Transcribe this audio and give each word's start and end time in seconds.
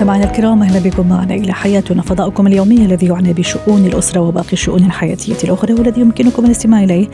مستمعينا 0.00 0.24
الكرام 0.24 0.62
أهلا 0.62 0.78
بكم 0.78 1.08
معنا 1.08 1.34
إلى 1.34 1.52
حياتنا. 1.52 2.02
فضاؤكم 2.02 2.46
اليومي 2.46 2.76
الذي 2.76 3.06
يعنى 3.06 3.32
بشؤون 3.32 3.86
الأسرة 3.86 4.20
وباقي 4.20 4.52
الشؤون 4.52 4.84
الحياتية 4.84 5.36
الأخرى 5.44 5.74
والذي 5.74 6.00
يمكنكم 6.00 6.44
الاستماع 6.44 6.84
إليه 6.84 7.08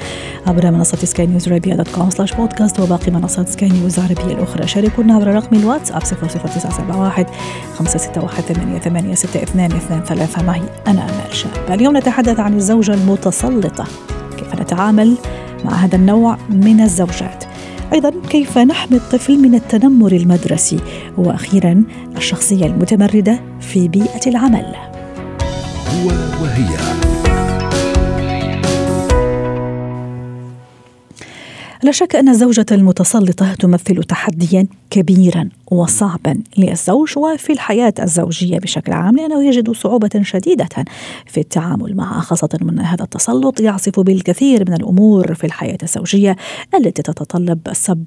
عبر 0.47 0.71
منصة 0.71 0.97
سكاي 0.97 1.27
نيوز 1.27 1.49
عربية 1.49 1.75
dot 1.75 1.89
com 1.89 2.11
slash 2.11 2.33
podcast 2.33 2.81
وباقي 2.81 3.13
منصات 3.13 3.49
سكاي 3.49 3.69
نيوز 3.69 3.99
العربية 3.99 4.35
الأخرى. 4.35 4.67
شاركونا 4.67 5.15
عبر 5.15 5.27
رقم 5.27 5.57
الواتساب 5.57 6.03
00971 6.05 7.27
561 7.75 8.57
886223 8.81 10.47
معي 10.47 10.63
أنا 10.87 11.03
آمال 11.03 11.37
شاب. 11.37 11.51
اليوم 11.71 11.97
نتحدث 11.97 12.41
عن 12.41 12.55
الزوجة 12.55 12.95
المتسلطة. 12.95 13.85
كيف 14.39 14.61
نتعامل 14.61 15.17
مع 15.65 15.73
هذا 15.73 15.97
النوع 15.97 16.37
من 16.51 16.81
الزوجات؟ 16.81 17.46
أيضا 17.93 18.13
كيف 18.29 18.59
نحمي 18.59 18.97
الطفل 18.97 19.39
من 19.39 19.55
التنمر 19.55 20.13
المدرسي؟ 20.13 20.79
وأخيرا 21.19 21.83
الشخصية 22.17 22.67
المتمردة 22.67 23.41
في 23.61 23.89
بيئة 23.89 24.21
العمل. 24.27 24.75
هو 25.89 26.09
وهي. 26.43 26.77
لا 31.83 31.93
شك 31.93 32.17
أن 32.17 32.29
الزوجه 32.29 32.67
المتسلطة 32.73 33.55
تمثل 33.55 34.05
تحديا 34.05 34.67
كبيرا. 34.91 35.49
وصعبا 35.71 36.39
للزوج 36.59 37.19
وفي 37.19 37.53
الحياة 37.53 37.95
الزوجية 38.03 38.59
بشكل 38.59 38.93
عام 38.93 39.17
لأنه 39.17 39.45
يجد 39.45 39.71
صعوبة 39.71 40.11
شديدة 40.23 40.69
في 41.27 41.41
التعامل 41.41 41.97
معها 41.97 42.21
خاصة 42.21 42.49
من 42.63 42.79
هذا 42.81 43.05
التسلط 43.05 43.61
يعصف 43.61 44.01
بالكثير 44.01 44.65
من 44.69 44.75
الأمور 44.75 45.35
في 45.35 45.45
الحياة 45.45 45.79
الزوجية 45.83 46.37
التي 46.75 47.03
تتطلب 47.03 47.59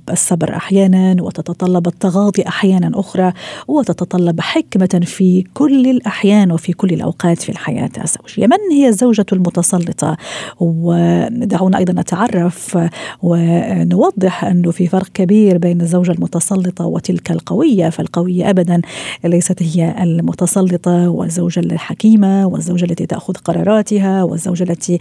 الصبر 0.10 0.56
أحيانا 0.56 1.24
وتتطلب 1.24 1.88
التغاضي 1.88 2.44
أحيانا 2.48 3.00
أخرى 3.00 3.34
وتتطلب 3.68 4.42
حكمة 4.42 5.02
في 5.06 5.44
كل 5.54 5.90
الأحيان 5.90 6.52
وفي 6.52 6.74
كل 6.74 6.90
الأوقات 6.90 7.42
في 7.42 7.50
الحياة 7.50 7.90
الزوجية. 8.04 8.48
من 8.48 8.72
هي 8.72 8.88
الزوجة 8.88 9.26
المتسلطة؟ 9.34 10.18
ودعونا 10.60 11.78
أيضا 11.78 11.94
نتعرف 11.94 12.78
ونوضح 13.22 14.44
أنه 14.44 14.72
في 14.72 14.88
فرق 14.88 15.08
كبير 15.14 15.58
بين 15.58 15.82
الزوجة 15.82 16.12
المتسلطة 16.12 16.86
وتلك 16.86 17.32
القويه 17.50 17.90
فالقويه 17.90 18.50
ابدا. 18.50 18.82
ليست 19.24 19.64
هي 19.64 20.04
المتسلطة 20.04 21.10
والزوجة 21.10 21.60
الحكيمة 21.60 22.48
والزوجة 22.48 22.86
التي 22.86 23.06
تأخذ 23.06 23.34
قراراتها 23.34 24.24
والزوجة 24.24 24.64
التي 24.64 25.00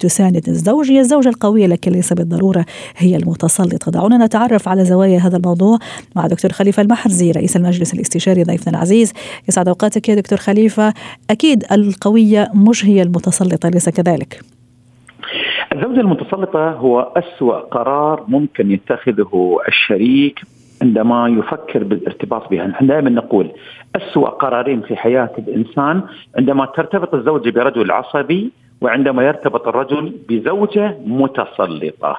تساند 0.00 0.48
الزوج 0.48 0.90
هي 0.90 1.00
الزوجة 1.00 1.28
القوية 1.28 1.66
لكن 1.66 1.92
ليس 1.92 2.12
بالضرورة 2.12 2.64
هي 2.96 3.16
المتسلطة. 3.16 3.90
دعونا 3.90 4.26
نتعرف 4.26 4.68
على 4.68 4.84
زوايا 4.84 5.18
هذا 5.18 5.36
الموضوع 5.36 5.78
مع 6.16 6.26
دكتور 6.26 6.52
خليفة 6.52 6.82
المحرزي 6.82 7.30
رئيس 7.30 7.56
المجلس 7.56 7.94
الاستشاري 7.94 8.42
ضيفنا 8.42 8.70
العزيز. 8.70 9.12
يسعد 9.48 9.68
أوقاتك 9.68 10.08
يا 10.08 10.14
دكتور 10.14 10.38
خليفة. 10.38 10.94
أكيد 11.30 11.64
القوية 11.72 12.50
مش 12.54 12.84
هي 12.84 13.02
المتسلطة 13.02 13.68
اليس 13.68 13.88
كذلك؟ 13.88 14.40
الزوجة 15.72 16.00
المتسلطة 16.00 16.70
هو 16.70 17.00
أسوأ 17.00 17.58
قرار 17.58 18.24
ممكن 18.28 18.70
يتخذه 18.70 19.58
الشريك 19.68 20.40
عندما 20.82 21.28
يفكر 21.28 21.84
بالارتباط 21.84 22.50
بها 22.50 22.66
نحن 22.66 22.86
دائما 22.86 23.10
نقول 23.10 23.50
أسوأ 23.96 24.28
قرارين 24.28 24.80
في 24.80 24.96
حياة 24.96 25.30
الإنسان 25.38 26.02
عندما 26.38 26.66
ترتبط 26.66 27.14
الزوجة 27.14 27.50
برجل 27.50 27.90
عصبي 27.90 28.50
وعندما 28.80 29.22
يرتبط 29.22 29.68
الرجل 29.68 30.12
بزوجة 30.28 30.96
متسلطة 31.06 32.16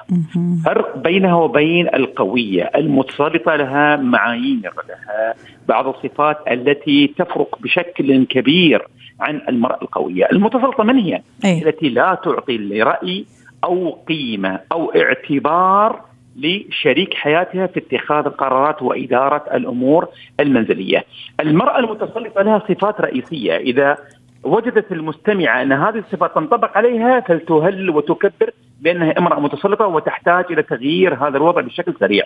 فرق 0.64 0.98
بينها 0.98 1.34
وبين 1.34 1.88
القوية 1.94 2.70
المتسلطة 2.76 3.56
لها 3.56 3.96
معايير 3.96 4.72
لها 4.88 5.34
بعض 5.68 5.88
الصفات 5.88 6.36
التي 6.50 7.14
تفرق 7.18 7.58
بشكل 7.60 8.24
كبير 8.24 8.86
عن 9.20 9.40
المرأة 9.48 9.78
القوية 9.82 10.28
المتسلطة 10.32 10.84
من 10.84 10.98
هي؟ 10.98 11.20
أي. 11.44 11.62
التي 11.62 11.88
لا 11.88 12.18
تعطي 12.24 12.58
لرأي 12.58 13.24
أو 13.64 13.90
قيمة 14.08 14.60
أو 14.72 14.92
اعتبار 14.96 16.00
لشريك 16.36 17.14
حياتها 17.14 17.66
في 17.66 17.80
اتخاذ 17.80 18.26
القرارات 18.26 18.82
وإدارة 18.82 19.44
الأمور 19.54 20.08
المنزلية. 20.40 21.04
المرأة 21.40 21.78
المتسلطة 21.78 22.42
لها 22.42 22.62
صفات 22.68 23.00
رئيسية. 23.00 23.56
إذا 23.56 23.96
وجدت 24.42 24.92
المستمعة 24.92 25.62
أن 25.62 25.72
هذه 25.72 25.98
الصفات 25.98 26.34
تنطبق 26.34 26.76
عليها 26.76 27.20
فلتهل 27.20 27.90
وتكبر 27.90 28.50
بأنها 28.80 29.18
امرأة 29.18 29.40
متسلطة 29.40 29.86
وتحتاج 29.86 30.44
إلى 30.50 30.62
تغيير 30.62 31.14
هذا 31.14 31.36
الوضع 31.36 31.60
بشكل 31.60 31.94
سريع. 32.00 32.24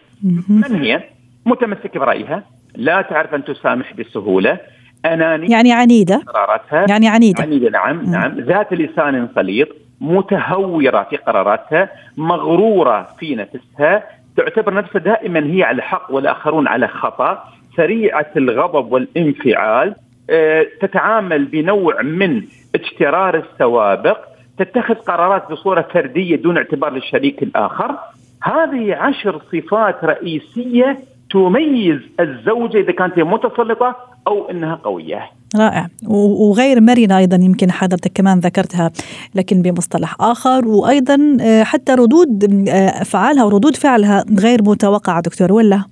من 0.48 0.74
هي؟ 0.74 1.02
متمسكة 1.46 2.00
برأيها. 2.00 2.42
لا 2.74 3.02
تعرف 3.02 3.34
أن 3.34 3.44
تسامح 3.44 3.94
بسهولة. 3.94 4.58
أنانية 5.04 5.50
يعني 5.50 5.72
عنيدة. 5.72 6.16
قراراتها. 6.16 6.86
يعني 6.88 7.08
عنيدة. 7.08 7.42
عنيدة. 7.42 7.70
نعم 7.70 8.10
نعم. 8.10 8.40
ذات 8.40 8.72
لسان 8.72 9.28
سليط. 9.34 9.68
متهورة 10.04 11.06
في 11.10 11.16
قراراتها 11.16 11.88
مغرورة 12.16 13.08
في 13.18 13.34
نفسها 13.34 14.02
تعتبر 14.36 14.74
نفسها 14.74 15.00
دائما 15.00 15.46
هي 15.46 15.62
على 15.62 15.82
حق 15.82 16.06
والآخرون 16.10 16.68
على 16.68 16.88
خطأ 16.88 17.44
سريعة 17.76 18.30
الغضب 18.36 18.92
والانفعال 18.92 19.94
آه، 20.30 20.66
تتعامل 20.80 21.44
بنوع 21.44 22.02
من 22.02 22.42
اجترار 22.74 23.36
السوابق 23.36 24.18
تتخذ 24.58 24.94
قرارات 24.94 25.50
بصورة 25.52 25.88
فردية 25.92 26.36
دون 26.36 26.56
اعتبار 26.56 26.92
للشريك 26.92 27.42
الآخر. 27.42 27.98
هذه 28.42 28.94
عشر 28.94 29.40
صفات 29.52 30.04
رئيسية 30.04 30.98
تميز 31.30 32.00
الزوجة 32.20 32.78
إذا 32.78 32.92
كانت 32.92 33.18
هي 33.18 33.24
متسلطة 33.24 33.96
أو 34.26 34.50
أنها 34.50 34.74
قوية. 34.74 35.30
رائع. 35.56 35.86
وغير 36.08 36.80
مرنة 36.80 37.18
أيضا 37.18 37.36
يمكن 37.36 37.70
حضرتك 37.70 38.12
كمان 38.14 38.38
ذكرتها 38.38 38.90
لكن 39.34 39.62
بمصطلح 39.62 40.16
آخر. 40.20 40.68
وأيضا 40.68 41.36
آه، 41.40 41.62
حتى 41.62 41.92
ردود 41.92 42.44
آه، 42.68 43.02
أفعالها 43.02 43.44
وردود 43.44 43.76
فعلها 43.76 44.24
غير 44.40 44.62
متوقعة 44.62 45.20
دكتور 45.20 45.52
ولا؟ 45.52 45.84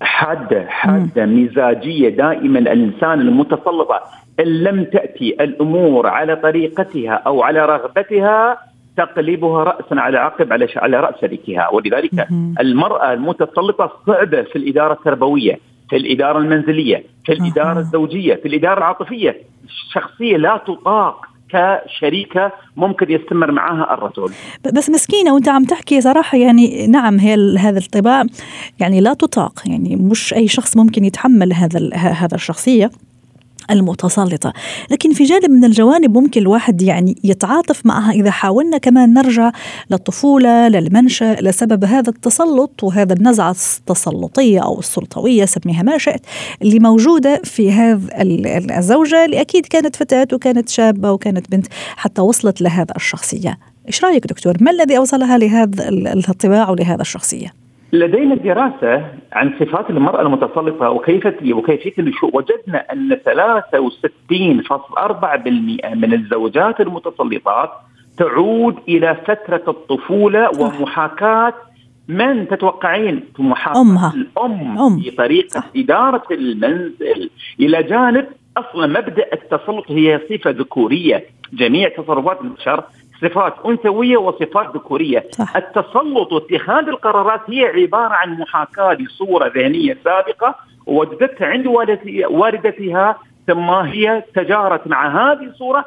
حادة 0.00 0.66
حادة. 0.68 1.26
مزاجية 1.26 2.08
دائما 2.08 2.58
الإنسان 2.58 3.20
المتسلطة 3.20 4.00
إن 4.40 4.46
لم 4.46 4.84
تأتي 4.84 5.36
الأمور 5.40 6.06
على 6.06 6.36
طريقتها 6.36 7.12
أو 7.12 7.42
على 7.42 7.66
رغبتها 7.66 8.56
تقلبها 8.96 9.64
رأسا 9.64 9.94
على 9.94 10.18
عقب 10.18 10.52
على 10.52 10.68
على 10.76 11.00
رأس 11.00 11.14
شريكها. 11.20 11.68
ولذلك. 11.72 12.28
المرأة 12.60 13.12
المتسلطة 13.12 13.92
صعبة 14.06 14.42
في 14.42 14.56
الإدارة 14.56 14.92
التربوية. 14.92 15.58
في 15.92 15.98
الإدارة 15.98 16.38
المنزلية 16.38 17.04
في 17.24 17.32
الإدارة 17.32 17.74
أها. 17.74 17.80
الزوجية 17.80 18.34
في 18.34 18.48
الإدارة 18.48 18.78
العاطفية. 18.78 19.36
شخصية 19.92 20.36
لا 20.36 20.60
تطاق 20.66 21.26
كشريكة 21.48 22.52
ممكن 22.76 23.10
يستمر 23.10 23.52
معها 23.52 23.94
الرجل. 23.94 24.32
بس 24.74 24.90
مسكينة 24.90 25.34
وأنت 25.34 25.48
عم 25.48 25.64
تحكي 25.64 26.00
صراحة 26.00 26.38
يعني 26.38 26.86
نعم 26.86 27.18
هي 27.18 27.56
هذا 27.58 27.78
الطباع 27.78 28.24
يعني 28.80 29.00
لا 29.00 29.14
تطاق 29.14 29.52
يعني 29.66 29.96
مش 29.96 30.34
أي 30.34 30.48
شخص 30.48 30.76
ممكن 30.76 31.04
يتحمل 31.04 31.52
هذا 31.52 31.94
هذا 31.94 32.34
الشخصية. 32.34 32.90
المتسلطة. 33.70 34.52
لكن 34.90 35.12
في 35.12 35.24
جانب 35.24 35.50
من 35.50 35.64
الجوانب 35.64 36.18
ممكن 36.18 36.40
الواحد 36.40 36.82
يعني 36.82 37.16
يتعاطف 37.24 37.86
معها 37.86 38.12
إذا 38.12 38.30
حاولنا 38.30 38.78
كمان 38.78 39.14
نرجع 39.14 39.52
للطفولة 39.90 40.68
للمنشأ 40.68 41.36
لسبب 41.40 41.84
هذا 41.84 42.10
التسلط 42.10 42.82
وهذا 42.84 43.12
النزعة 43.12 43.50
التسلطية 43.78 44.60
أو 44.60 44.78
السلطوية 44.78 45.44
سميها 45.44 45.82
ما 45.82 45.98
شئت 45.98 46.20
اللي 46.62 46.78
موجودة 46.78 47.40
في 47.44 47.72
هذا 47.72 48.22
ال- 48.22 48.46
ال- 48.46 48.72
الزوجة 48.72 49.24
اللي 49.24 49.40
أكيد 49.40 49.66
كانت 49.66 49.96
فتاة 49.96 50.28
وكانت 50.32 50.68
شابة 50.68 51.12
وكانت 51.12 51.50
بنت 51.50 51.66
حتى 51.96 52.22
وصلت 52.22 52.60
لهذا 52.60 52.94
الشخصية. 52.96 53.58
إيش 53.88 54.04
رأيك 54.04 54.26
دكتور؟ 54.26 54.56
ما 54.60 54.70
الذي 54.70 54.96
أوصلها 54.96 55.38
لهذا 55.38 55.88
ال- 55.88 56.28
الطباع 56.28 56.70
ولهذا 56.70 57.00
الشخصية؟ 57.02 57.61
لدينا 57.92 58.34
دراسة 58.34 59.04
عن 59.32 59.52
صفات 59.60 59.90
المرأة 59.90 60.22
المتسلطة 60.22 60.90
وكيفية 60.90 61.54
وكيفية 61.54 61.92
النشوء 61.98 62.36
وجدنا 62.36 62.92
أن 62.92 63.18
63.4% 63.26 65.94
من 65.94 66.14
الزوجات 66.14 66.80
المتسلطات 66.80 67.70
تعود 68.18 68.76
إلى 68.88 69.16
فترة 69.26 69.62
الطفولة 69.68 70.50
ومحاكاة 70.60 71.54
من 72.08 72.48
تتوقعين 72.48 73.24
محاكاة 73.38 73.80
أمها. 73.80 74.12
الأم 74.14 74.78
أم. 74.78 75.00
في 75.00 75.10
طريقة 75.10 75.48
صح. 75.48 75.66
إدارة 75.76 76.22
المنزل 76.30 77.30
إلى 77.60 77.82
جانب 77.82 78.26
أصلا 78.56 78.86
مبدأ 78.86 79.26
التسلط 79.32 79.84
هي 79.90 80.20
صفة 80.30 80.50
ذكورية 80.50 81.24
جميع 81.52 81.88
تصرفات 81.88 82.40
البشر 82.40 82.84
صفات 83.22 83.54
أنثوية 83.66 84.16
وصفات 84.16 84.74
ذكورية 84.74 85.24
صح. 85.30 85.56
التسلط 85.56 86.32
واتخاذ 86.32 86.88
القرارات 86.88 87.40
هي 87.48 87.64
عبارة 87.64 88.14
عن 88.14 88.38
محاكاة 88.38 88.92
لصورة 88.92 89.52
ذهنية 89.56 89.98
سابقة 90.04 90.54
وجدتها 90.86 91.46
عند 91.46 91.66
والدتها 92.30 93.16
ثم 93.46 93.70
هي 93.70 94.22
تجارت 94.34 94.86
مع 94.86 95.32
هذه 95.32 95.44
الصورة 95.44 95.84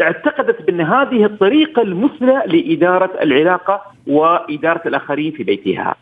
اعتقدت 0.00 0.62
بأن 0.62 0.80
هذه 0.80 1.24
الطريقة 1.24 1.82
المثلى 1.82 2.42
لإدارة 2.46 3.10
العلاقة 3.22 3.82
وإدارة 4.06 4.82
الآخرين 4.86 5.32
في 5.32 5.42
بيتها. 5.42 5.94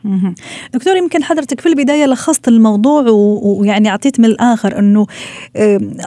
دكتور 0.75 0.97
يمكن 0.97 1.25
حضرتك 1.25 1.61
في 1.61 1.69
البداية 1.69 2.07
لخصت 2.07 2.49
الموضوع 2.49 3.05
ويعني 3.43 3.89
أعطيت 3.89 4.21
من 4.21 4.25
الآخر 4.25 4.79
إنه 4.79 5.07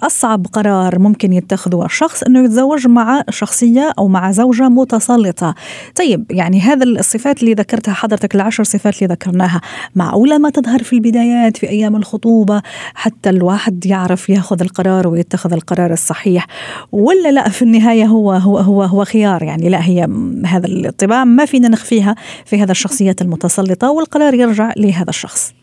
أصعب 0.03 0.47
قرار 0.53 0.99
ممكن 0.99 1.33
يتخذه 1.33 1.85
الشخص 1.85 2.23
إنه 2.23 2.43
يتزوج 2.43 2.87
مع 2.87 3.23
شخصية 3.29 3.93
أو 3.99 4.07
مع 4.07 4.31
زوجة 4.31 4.69
متسلطة. 4.69 5.55
طيب 5.95 6.25
يعني 6.31 6.59
هذا 6.59 6.83
الصفات 6.83 7.43
اللي 7.43 7.53
ذكرتها 7.53 7.93
حضرتك 7.93 8.35
العشر 8.35 8.63
صفات 8.63 9.01
اللي 9.01 9.13
ذكرناها 9.13 9.61
معقولة 9.95 10.37
ما 10.37 10.49
تظهر 10.49 10.83
في 10.83 10.93
البدايات 10.93 11.57
في 11.57 11.69
أيام 11.69 11.95
الخطوبة 11.95 12.61
حتى 12.95 13.29
الواحد 13.29 13.85
يعرف 13.85 14.29
يأخذ 14.29 14.61
القرار 14.61 15.07
ويتخذ 15.07 15.53
القرار 15.53 15.93
الصحيح 15.93 16.47
ولا 16.91 17.31
لا 17.31 17.49
في 17.49 17.61
النهاية 17.61 18.05
هو 18.05 18.31
هو 18.31 18.57
هو 18.57 18.83
هو 18.83 19.05
خيار 19.05 19.43
يعني 19.43 19.69
لا 19.69 19.85
هي 19.85 20.07
هذا 20.45 20.67
الطباع 20.67 21.25
ما 21.25 21.45
فينا 21.45 21.67
نخفيها 21.87 22.15
في 22.45 22.55
هذا 22.63 22.71
الشخصيات 22.71 23.21
المتسلطة 23.21 23.91
والقرار 23.91 24.33
يرجع 24.33 24.73
لهذا 24.77 25.09
الشخص. 25.09 25.53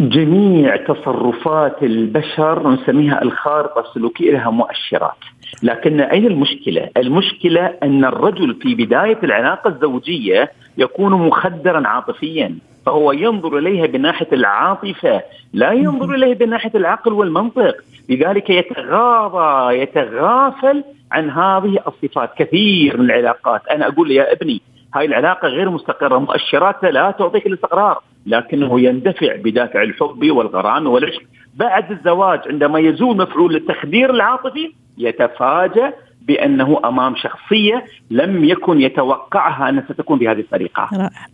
جميع 0.00 0.76
تصرفات 0.76 1.82
البشر 1.82 2.70
نسميها 2.70 3.22
الخارطة 3.22 3.80
السلوكية 3.88 4.32
لها 4.32 4.50
مؤشرات، 4.50 5.22
لكن 5.62 6.00
أين 6.00 6.26
المشكلة؟ 6.26 6.88
المشكلة 6.96 7.74
أن 7.82 8.04
الرجل 8.04 8.54
في 8.62 8.74
بداية 8.74 9.18
العلاقة 9.22 9.68
الزوجية 9.68 10.50
يكون 10.78 11.12
مخدرا 11.12 11.88
عاطفيا، 11.88 12.58
فهو 12.86 13.12
ينظر 13.12 13.58
إليها 13.58 13.86
بناحيه 13.86 14.28
العاطفة، 14.32 15.22
لا 15.52 15.72
ينظر 15.72 16.14
إليها 16.14 16.34
بناحيه 16.34 16.72
العقل 16.74 17.12
والمنطق، 17.12 17.74
لذلك 18.08 18.50
يتغاضى 18.50 19.78
يتغافل 19.78 20.84
عن 21.12 21.30
هذه 21.30 21.78
الصفات 21.86 22.30
كثير 22.38 22.96
من 22.96 23.04
العلاقات 23.04 23.66
أنا 23.70 23.88
أقول 23.88 24.10
يا 24.10 24.32
ابني 24.32 24.60
هاي 24.96 25.06
العلاقة 25.06 25.48
غير 25.48 25.70
مستقرة 25.70 26.18
مؤشراتها 26.18 26.90
لا 26.90 27.10
تعطيك 27.10 27.46
الاستقرار 27.46 28.02
لكنه 28.26 28.80
يندفع 28.80 29.36
بدافع 29.36 29.82
الحب 29.82 30.30
والغرام 30.30 30.86
والعشق. 30.86 31.22
بعد 31.54 31.90
الزواج 31.90 32.40
عندما 32.46 32.78
يزول 32.78 33.16
مفعول 33.16 33.56
التخدير 33.56 34.10
العاطفي 34.10 34.72
يتفاجأ 34.98 35.92
بأنه 36.28 36.80
أمام 36.84 37.14
شخصية 37.16 37.84
لم 38.10 38.44
يكن 38.44 38.80
يتوقعها 38.80 39.68
انها 39.68 39.84
ستكون 39.92 40.18
بهذه 40.18 40.40
الطريقة. 40.40 40.88
رائع. 40.92 41.26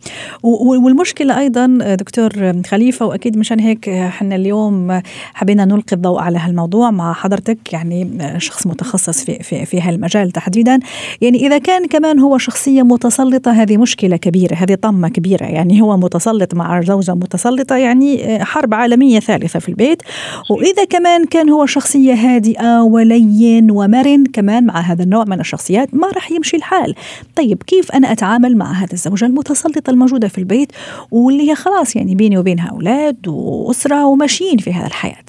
والمشكلة 0.43 1.39
أيضا 1.39 1.95
دكتور 1.95 2.31
خليفة 2.67 3.05
وأكيد 3.05 3.37
مشان 3.37 3.59
هيك 3.59 3.89
إحنا 3.89 4.35
اليوم 4.35 5.01
حبينا 5.33 5.65
نلقي 5.65 5.93
الضوء 5.93 6.19
على 6.21 6.37
هالموضوع 6.37 6.91
مع 6.91 7.13
حضرتك 7.13 7.73
يعني 7.73 8.19
شخص 8.37 8.67
متخصص 8.67 9.25
في 9.25 9.43
في 9.43 9.65
في 9.65 9.81
هالمجال 9.81 10.31
تحديدا، 10.31 10.79
يعني 11.21 11.47
إذا 11.47 11.57
كان 11.57 11.85
كمان 11.85 12.19
هو 12.19 12.37
شخصية 12.37 12.81
متسلطة 12.81 13.51
هذه 13.51 13.77
مشكلة 13.77 14.17
كبيرة، 14.17 14.55
هذه 14.55 14.75
طمة 14.75 15.09
كبيرة، 15.09 15.45
يعني 15.45 15.81
هو 15.81 15.97
متسلط 15.97 16.55
مع 16.55 16.81
زوجة 16.81 17.13
متسلطة 17.13 17.75
يعني 17.75 18.39
حرب 18.45 18.73
عالمية 18.73 19.19
ثالثة 19.19 19.59
في 19.59 19.69
البيت، 19.69 20.01
وإذا 20.49 20.85
كمان 20.85 21.25
كان 21.25 21.49
هو 21.49 21.65
شخصية 21.65 22.13
هادئة 22.13 22.81
ولين 22.81 23.71
ومرن 23.71 24.23
كمان 24.33 24.65
مع 24.65 24.82
هذا 24.83 25.03
النوع 25.03 25.23
من 25.23 25.39
الشخصيات 25.39 25.95
ما 25.95 26.07
راح 26.07 26.31
يمشي 26.31 26.57
الحال. 26.57 26.95
طيب 27.35 27.63
كيف 27.63 27.91
أنا 27.91 28.11
أتعامل 28.11 28.57
مع 28.57 28.71
هذه 28.71 28.93
الزوجة 28.93 29.25
المتسلطة 29.25 29.89
الموجودة 29.91 30.27
في 30.27 30.37
البيت 30.37 30.71
واللي 31.11 31.49
هي 31.49 31.55
خلاص 31.55 31.95
يعني 31.95 32.15
بيني 32.15 32.37
وبينها 32.37 32.69
أولاد 32.69 33.27
وأسرة 33.27 34.05
وماشيين 34.05 34.57
في 34.57 34.73
هذا 34.73 34.87
الحياة؟ 34.87 35.25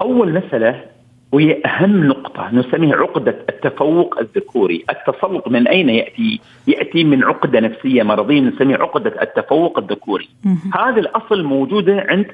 أول 0.00 0.34
مسألة 0.34 0.84
وهي 1.32 1.62
أهم 1.66 2.06
نقطة 2.06 2.50
نسميها 2.52 2.96
عقدة 2.96 3.36
التفوق 3.48 4.18
الذكوري. 4.18 4.84
التسلط 4.90 5.48
من 5.48 5.68
أين 5.68 5.88
يأتي؟ 5.88 6.40
يأتي 6.66 7.04
من 7.04 7.24
عقدة 7.24 7.60
نفسية 7.60 8.02
مرضية 8.02 8.40
نسميها 8.40 8.78
عقدة 8.78 9.22
التفوق 9.22 9.78
الذكوري. 9.78 10.28
هذا 10.74 11.00
الأصل 11.00 11.44
موجودة 11.44 12.06
عند 12.08 12.26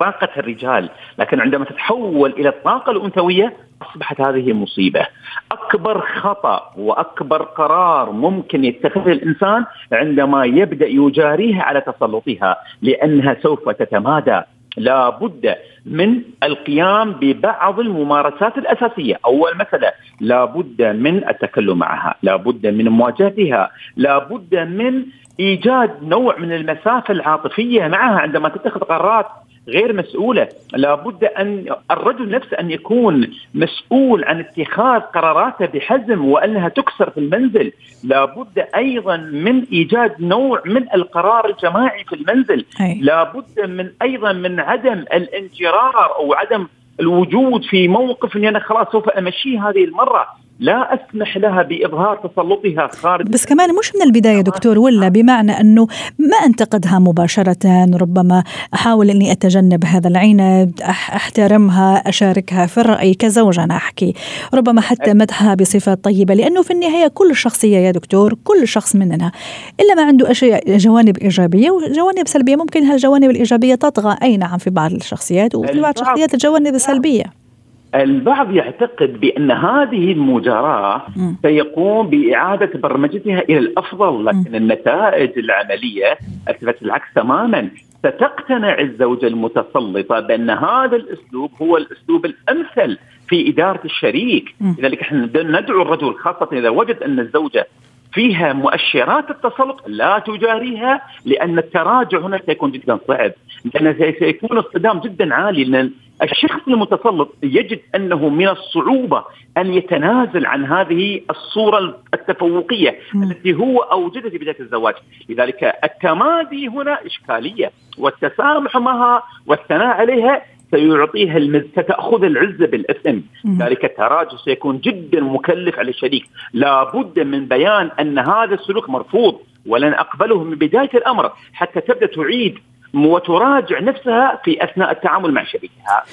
طاقة 0.00 0.28
الرجال. 0.36 0.90
لكن 1.18 1.40
عندما 1.40 1.64
تتحول 1.64 2.30
إلى 2.30 2.48
الطاقة 2.48 2.92
الأنثوية 2.92 3.56
أصبحت 3.82 4.20
هذه 4.20 4.52
مصيبة. 4.52 5.06
أكبر 5.52 6.00
خطأ 6.00 6.72
وأكبر 6.76 7.42
قرار 7.42 8.12
ممكن 8.12 8.64
يتخذه 8.64 9.12
الإنسان 9.12 9.64
عندما 9.92 10.44
يبدأ 10.44 10.86
يجاريها 10.86 11.62
على 11.62 11.80
تسلطها 11.80 12.56
لأنها 12.82 13.36
سوف 13.42 13.68
تتمادى. 13.68 14.40
لا 14.76 15.08
بد 15.08 15.54
من 15.86 16.22
القيام 16.42 17.12
ببعض 17.12 17.80
الممارسات 17.80 18.58
الأساسية. 18.58 19.18
أول 19.26 19.54
مسألة 19.54 19.92
لا 20.20 20.44
بد 20.44 20.82
من 20.82 21.28
التكلم 21.28 21.78
معها 21.78 22.14
لا 22.22 22.36
بد 22.36 22.66
من 22.66 22.88
مواجهتها 22.88 23.70
لا 23.96 24.18
بد 24.18 24.54
من 24.54 25.04
إيجاد 25.40 26.02
نوع 26.02 26.38
من 26.38 26.52
المسافة 26.52 27.14
العاطفية 27.14 27.88
معها 27.88 28.18
عندما 28.20 28.48
تتخذ 28.48 28.80
قرارات 28.80 29.26
غير 29.68 29.92
مسؤولة. 29.92 30.48
لابد 30.72 31.24
أن 31.24 31.66
الرجل 31.90 32.30
نفسه 32.30 32.60
أن 32.60 32.70
يكون 32.70 33.30
مسؤول 33.54 34.24
عن 34.24 34.40
اتخاذ 34.40 35.00
قراراته 35.00 35.66
بحزم 35.66 36.24
وأنها 36.24 36.68
تكسر 36.68 37.10
في 37.10 37.20
المنزل. 37.20 37.72
لابد 38.04 38.64
أيضا 38.76 39.16
من 39.16 39.64
إيجاد 39.72 40.14
نوع 40.20 40.62
من 40.66 40.86
القرار 40.94 41.48
الجماعي 41.48 42.04
في 42.04 42.12
المنزل. 42.12 42.64
لابد 43.00 43.60
من 43.60 43.90
أيضا 44.02 44.32
من 44.32 44.60
عدم 44.60 45.04
الانجرار 45.12 46.16
أو 46.16 46.34
عدم 46.34 46.66
الوجود 47.00 47.64
في 47.64 47.88
موقف 47.88 48.36
اني 48.36 48.48
أنا 48.48 48.58
خلاص 48.58 48.86
سوف 48.92 49.08
أمشي 49.08 49.58
هذه 49.58 49.84
المرة. 49.84 50.26
لا 50.58 50.94
أسمح 50.94 51.36
لها 51.36 51.62
بإظهار 51.62 52.16
تسلطها 52.16 52.86
خارج 52.86 53.26
بس 53.26 53.46
كمان 53.46 53.74
مش 53.74 53.92
من 53.94 54.02
البداية 54.02 54.40
دكتور 54.40 54.78
ولا 54.78 55.08
بمعنى 55.08 55.60
أنه 55.60 55.86
ما 56.18 56.36
أنتقدها 56.46 56.98
مباشرة 56.98 57.86
ربما 57.94 58.44
أحاول 58.74 59.10
إني 59.10 59.32
أتجنب 59.32 59.84
هذا 59.84 60.08
العناد 60.08 60.80
أحترمها 60.82 62.08
أشاركها 62.08 62.66
في 62.66 62.78
الرأي 62.78 63.14
كزوجه 63.14 63.64
أنا 63.64 63.76
أحكي. 63.76 64.14
ربما 64.54 64.80
حتى 64.80 65.14
مدحها 65.14 65.54
بصفات 65.54 66.04
طيبة 66.04 66.34
لأنه 66.34 66.62
في 66.62 66.72
النهاية 66.72 67.08
كل 67.08 67.36
شخصية 67.36 67.78
يا 67.78 67.90
دكتور 67.90 68.34
كل 68.44 68.68
شخص 68.68 68.96
مننا 68.96 69.32
إلا 69.80 69.94
ما 69.96 70.02
عنده 70.02 70.30
أشياء 70.30 70.76
جوانب 70.76 71.18
إيجابية 71.18 71.70
وجوانب 71.70 72.26
سلبية. 72.26 72.56
ممكن 72.56 72.84
هالجوانب 72.84 73.30
الإيجابية 73.30 73.74
تطغى 73.74 74.16
أي 74.22 74.36
نعم 74.36 74.58
في 74.58 74.70
بعض 74.70 74.92
الشخصيات 74.92 75.54
وفي 75.54 75.80
بعض 75.80 75.94
الشخصيات 75.98 76.34
الجوانب 76.34 76.74
السلبيه 76.74 77.45
البعض 77.94 78.52
يعتقد 78.52 79.20
بأن 79.20 79.50
هذه 79.50 80.12
المجاراة 80.12 81.02
سيقوم 81.42 82.06
بإعادة 82.10 82.70
برمجتها 82.78 83.38
إلى 83.38 83.58
الأفضل 83.58 84.24
لكن 84.24 84.54
النتائج 84.54 85.38
العملية 85.38 86.18
اثبتت 86.48 86.82
العكس 86.82 87.06
تماما. 87.14 87.70
ستقتنع 87.98 88.78
الزوجة 88.78 89.26
المتسلطه 89.26 90.20
بأن 90.20 90.50
هذا 90.50 90.96
الأسلوب 90.96 91.50
هو 91.62 91.76
الأسلوب 91.76 92.24
الأمثل 92.26 92.98
في 93.28 93.50
إدارة 93.50 93.80
الشريك. 93.84 94.54
لذلك 94.78 95.00
إحنا 95.00 95.30
ندعو 95.36 95.82
الرجل 95.82 96.14
خاصة 96.14 96.48
إذا 96.52 96.68
وجد 96.68 96.96
أن 97.02 97.20
الزوجة 97.20 97.66
فيها 98.12 98.52
مؤشرات 98.52 99.30
التسلط 99.30 99.82
لا 99.86 100.18
تجاريها 100.18 101.02
لأن 101.24 101.58
التراجع 101.58 102.18
هنا 102.18 102.40
سيكون 102.46 102.70
جدا 102.70 102.98
صعب 103.08 103.32
لأن 103.74 104.14
سيكون 104.18 104.58
الصدام 104.58 105.00
جدا 105.00 105.34
عالي 105.34 105.64
لأن 105.64 105.90
الشخص 106.22 106.60
المتسلط 106.68 107.34
يجد 107.42 107.80
أنه 107.94 108.28
من 108.28 108.48
الصعوبة 108.48 109.24
أن 109.58 109.74
يتنازل 109.74 110.46
عن 110.46 110.64
هذه 110.64 111.20
الصورة 111.30 111.98
التفوقية 112.14 112.98
م. 113.14 113.22
التي 113.22 113.54
هو 113.54 113.78
أوجدها 113.78 114.30
في 114.30 114.38
بداية 114.38 114.60
الزواج، 114.60 114.94
لذلك 115.28 115.74
التمادي 115.84 116.68
هنا 116.68 117.06
إشكالية 117.06 117.70
والتسامح 117.98 118.76
معها 118.76 119.22
والثناء 119.46 119.86
عليها 119.86 120.42
سيعطيها 120.70 121.36
المز... 121.36 121.62
ستأخذ 121.72 122.24
العزة 122.24 122.66
بالإثم 122.66 123.18
ذلك 123.58 123.84
التراجع 123.84 124.36
سيكون 124.44 124.78
جدا 124.78 125.20
مكلف 125.20 125.78
على 125.78 125.90
الشريك. 125.90 126.24
لابد 126.52 127.20
من 127.20 127.46
بيان 127.46 127.90
أن 128.00 128.18
هذا 128.18 128.54
السلوك 128.54 128.90
مرفوض 128.90 129.38
ولن 129.66 129.92
أقبله 129.92 130.44
من 130.44 130.54
بداية 130.54 130.90
الأمر 130.94 131.32
حتى 131.52 131.80
تبدأ 131.80 132.06
تعيد 132.06 132.54
وتراجع 132.94 133.80
نفسها 133.80 134.40
في 134.44 134.64
أثناء 134.64 134.90
التعامل 134.90 135.32
مع 135.32 135.44
شريكها. 135.44 136.04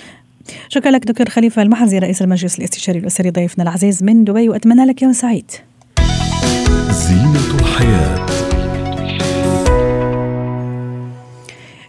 شكرا 0.70 0.92
لك 0.92 1.06
دكتور 1.06 1.30
خليفة 1.30 1.62
المحزي 1.62 2.00
رئيس 2.00 2.22
المجلس 2.22 2.60
الاستشاري 2.60 3.00
الأسري 3.00 3.30
ضيفنا 3.30 3.64
العزيز 3.64 4.04
من 4.04 4.24
دبي 4.24 4.50
وأتمنى 4.50 4.86
لك 4.86 5.02
يوم 5.02 5.14
سعيد. 5.14 5.52
زينة 6.90 7.43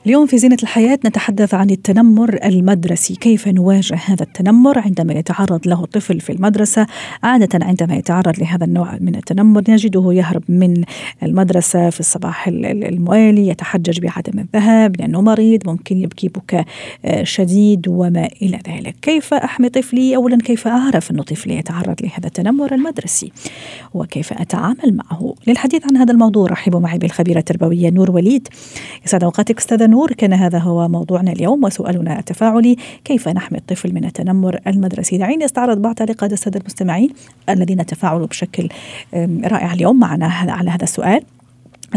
اليوم 0.07 0.27
في 0.27 0.39
زينة 0.39 0.57
الحياة 0.63 0.99
نتحدث 1.07 1.55
عن 1.55 1.71
التنمر 1.71 2.39
المدرسي. 2.45 3.15
كيف 3.15 3.49
نواجه 3.49 3.95
هذا 4.05 4.23
التنمر؟ 4.23 4.79
عندما 4.79 5.13
يتعرض 5.13 5.69
له 5.69 5.85
طفل 5.87 6.21
في 6.21 6.33
المدرسة 6.33 6.87
عادة 7.23 7.67
عندما 7.67 7.97
يتعرض 7.97 8.39
لهذا 8.39 8.65
النوع 8.65 8.99
من 9.01 9.15
التنمر 9.17 9.63
نجده 9.69 10.13
يهرب 10.13 10.43
من 10.49 10.85
المدرسة 11.23 11.91
في 11.91 12.01
الصباح 12.01 12.49
الموالي 12.49 13.49
يتحجج 13.49 14.01
بعدم 14.01 14.39
الذهاب 14.39 15.01
لأنه 15.01 15.21
مريض 15.21 15.69
ممكن 15.69 15.99
يبكي 15.99 16.29
بكاء 16.29 16.65
آه، 17.05 17.25
شديد 17.25 17.89
وما 17.89 18.29
إلى 18.43 18.59
ذلك. 18.69 18.97
كيف 19.03 19.35
أحمي 19.35 19.69
طفلي؟ 19.69 20.17
أولا 20.17 20.39
كيف 20.39 20.69
أعرف 20.69 21.11
أن 21.11 21.23
طفلي 21.23 21.57
يتعرض 21.57 21.97
لهذا 22.03 22.27
التنمر 22.27 22.75
المدرسي؟ 22.75 23.33
وكيف 23.95 24.33
أتعامل 24.33 24.97
معه؟ 25.11 25.35
للحديث 25.47 25.83
عن 25.87 25.97
هذا 25.97 26.13
الموضوع 26.13 26.49
رحبوا 26.49 26.81
معي 26.81 26.99
بالخبيرة 26.99 27.39
التربوية 27.39 27.91
نور 27.91 28.11
وليد. 28.11 28.49
يسعد 29.07 29.25
أوقاتك 29.25 29.59
أستاذة 29.59 29.94
نور 29.95 30.13
كان 30.13 30.33
هذا 30.33 30.59
هو 30.59 30.89
موضوعنا 30.89 31.33
اليوم 31.33 31.65
وسؤالنا 31.65 32.19
التفاعلي 32.19 32.77
كيف 33.05 33.29
نحمي 33.29 33.59
الطفل 33.59 33.95
من 33.95 34.05
التنمر 34.05 34.61
المدرسي؟ 34.67 35.19
دعيني 35.19 35.45
استعرض 35.45 35.83
بعض 35.83 35.95
تعليقات 35.95 36.33
السادة 36.33 36.61
المستمعين 36.61 37.11
الذين 37.49 37.87
تفاعلوا 37.87 38.27
بشكل 38.27 38.69
رائع 39.45 39.73
اليوم 39.73 39.99
معنا 39.99 40.27
على 40.27 40.71
هذا 40.71 40.83
السؤال. 40.83 41.23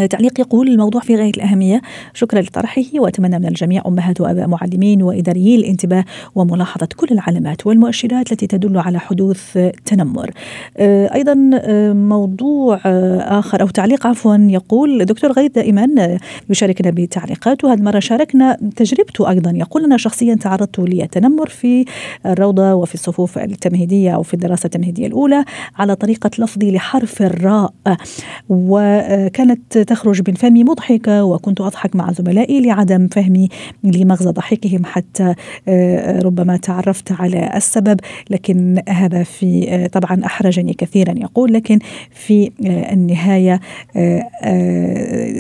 تعليق 0.10 0.40
يقول 0.40 0.68
الموضوع 0.68 1.02
في 1.02 1.16
غاية 1.16 1.32
الأهمية. 1.38 1.82
شكرا 2.14 2.42
لطرحه 2.42 2.84
وأتمنى 3.00 3.40
من 3.40 3.46
الجميع 3.46 3.84
أمهات 3.88 4.22
وأباء 4.22 4.48
معلمين 4.48 5.04
وإداريي 5.04 5.56
الانتباه 5.56 6.06
وملاحظة 6.36 6.88
كل 6.98 7.08
العلامات 7.12 7.68
والمؤشرات 7.68 8.32
التي 8.32 8.48
تدل 8.48 8.78
على 8.78 9.00
حدوث 9.00 9.58
تنمر. 9.86 10.32
آه، 10.78 11.14
أيضا 11.14 11.50
آه، 11.54 11.94
موضوع 11.94 12.80
آه، 12.86 13.40
آخر 13.40 13.62
أو 13.62 13.68
تعليق 13.68 14.08
عفوا 14.08 14.36
يقول 14.36 15.06
دكتور 15.06 15.32
غيث 15.32 15.52
دائما 15.52 16.18
يشاركنا 16.50 16.92
بتعليقاته 16.92 17.74
هذه 17.74 17.78
المرة 17.78 18.00
شاركنا 18.00 18.58
تجربته 18.76 19.30
أيضا. 19.30 19.52
يقول 19.56 19.84
أنا 19.84 19.98
شخصيا 19.98 20.36
تعرضت 20.36 20.80
للتنمر 20.80 21.50
في 21.50 21.86
الروضة 22.26 22.74
وفي 22.74 22.94
الصفوف 22.94 23.38
التمهيدية 23.38 24.16
أو 24.16 24.24
في 24.24 24.34
الدراسة 24.34 24.66
التمهيدية 24.66 25.08
الأولى 25.08 25.46
على 25.76 25.96
طريقة 25.96 26.32
لفظي 26.40 26.72
لحرف 26.72 27.22
الراء. 27.22 27.74
وكانت 28.50 29.78
تخرج 29.88 30.22
من 30.28 30.36
فمي 30.36 30.64
مضحكة 30.64 31.24
وكنت 31.24 31.62
أضحك 31.62 31.96
مع 31.96 32.12
زملائي 32.12 32.62
لعدم 32.62 33.08
فهمي 33.08 33.50
لمغزى 33.84 34.30
ضحكهم 34.30 34.86
حتى 34.86 35.34
آه، 35.68 36.20
ربما 36.20 36.58
تعرفت 36.58 37.12
على 37.12 37.52
السبب 37.56 38.00
لكن 38.30 38.82
هذا 38.90 39.24
في 39.24 39.66
آه، 39.70 39.88
طبعا 39.88 40.26
أحرجني 40.26 40.74
كثيرا 40.74 41.14
يقول 41.18 41.54
لكن 41.54 41.80
في 42.12 42.52
آه، 42.66 42.94
النهاية 42.94 43.60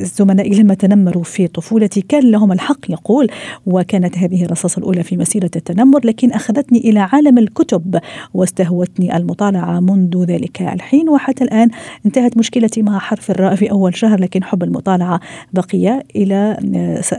زملائي 0.04 0.50
لما 0.50 0.74
تنمروا 0.74 1.24
في 1.24 1.48
طفولتي 1.48 2.02
كان 2.02 2.32
لهم 2.32 2.52
الحق 2.52 2.92
يقول 2.92 3.28
وكانت 3.66 4.18
هذه 4.18 4.46
الرصاصة 4.46 4.80
الأولى 4.80 5.04
في 5.04 5.18
مسيرة 5.18 5.52
التنمر 5.56 6.06
لكن 6.06 6.32
أخذتني 6.32 6.80
إلى 6.80 7.00
عالم 7.00 7.38
الكتب 7.38 8.00
واستهوتني 8.34 9.18
المطالعة 9.18 9.80
منذ 9.80 10.24
ذلك 10.24 10.62
الحين 10.62 11.10
وحتى 11.10 11.44
الآن 11.44 11.70
انتهت 12.06 12.38
مشكلتي 12.38 12.82
مع 12.82 13.00
حرف 13.00 13.32
الراء 13.32 13.56
في 13.56 13.72
أول 13.72 13.96
شهر 13.96 14.20
لكن 14.28 14.44
حب 14.44 14.64
المطالعة 14.64 15.20
بقي 15.54 16.04
إلى 16.16 16.58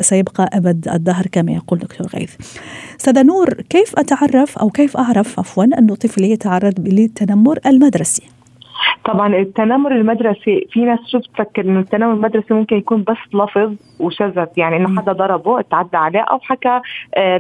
سيبقى 0.01 0.51
أبد 0.53 0.89
الدهر 0.89 1.27
كما 1.33 1.53
يقول 1.53 1.79
دكتور 1.79 2.07
غيث. 2.07 2.31
سادة 2.99 3.23
نور 3.23 3.55
كيف 3.55 3.99
أتعرف 3.99 4.59
أو 4.59 4.71
كيف 4.71 4.97
أعرف 4.97 5.39
عفوا 5.39 5.65
أن 5.65 5.95
طفلي 5.95 6.31
يتعرض 6.31 6.81
للتنمر 6.81 7.59
المدرسي؟ 7.67 8.23
طبعا 9.05 9.37
التنمر 9.37 9.93
المدرسي 9.93 10.67
في 10.71 10.81
ناس 10.81 10.99
شو 11.07 11.19
بتفكر 11.19 11.63
إنه 11.63 11.81
التنمر 11.81 12.13
المدرسي 12.13 12.55
ممكن 12.55 12.77
يكون 12.77 13.03
بس 13.03 13.35
لفظ 13.35 13.75
وشذف 14.01 14.49
يعني 14.57 14.77
إنه 14.77 15.01
حدا 15.01 15.13
ضربه 15.13 15.61
تعدى 15.61 15.97
عليه 15.97 16.21
أو 16.21 16.39
حكى 16.39 16.81
آه، 17.15 17.39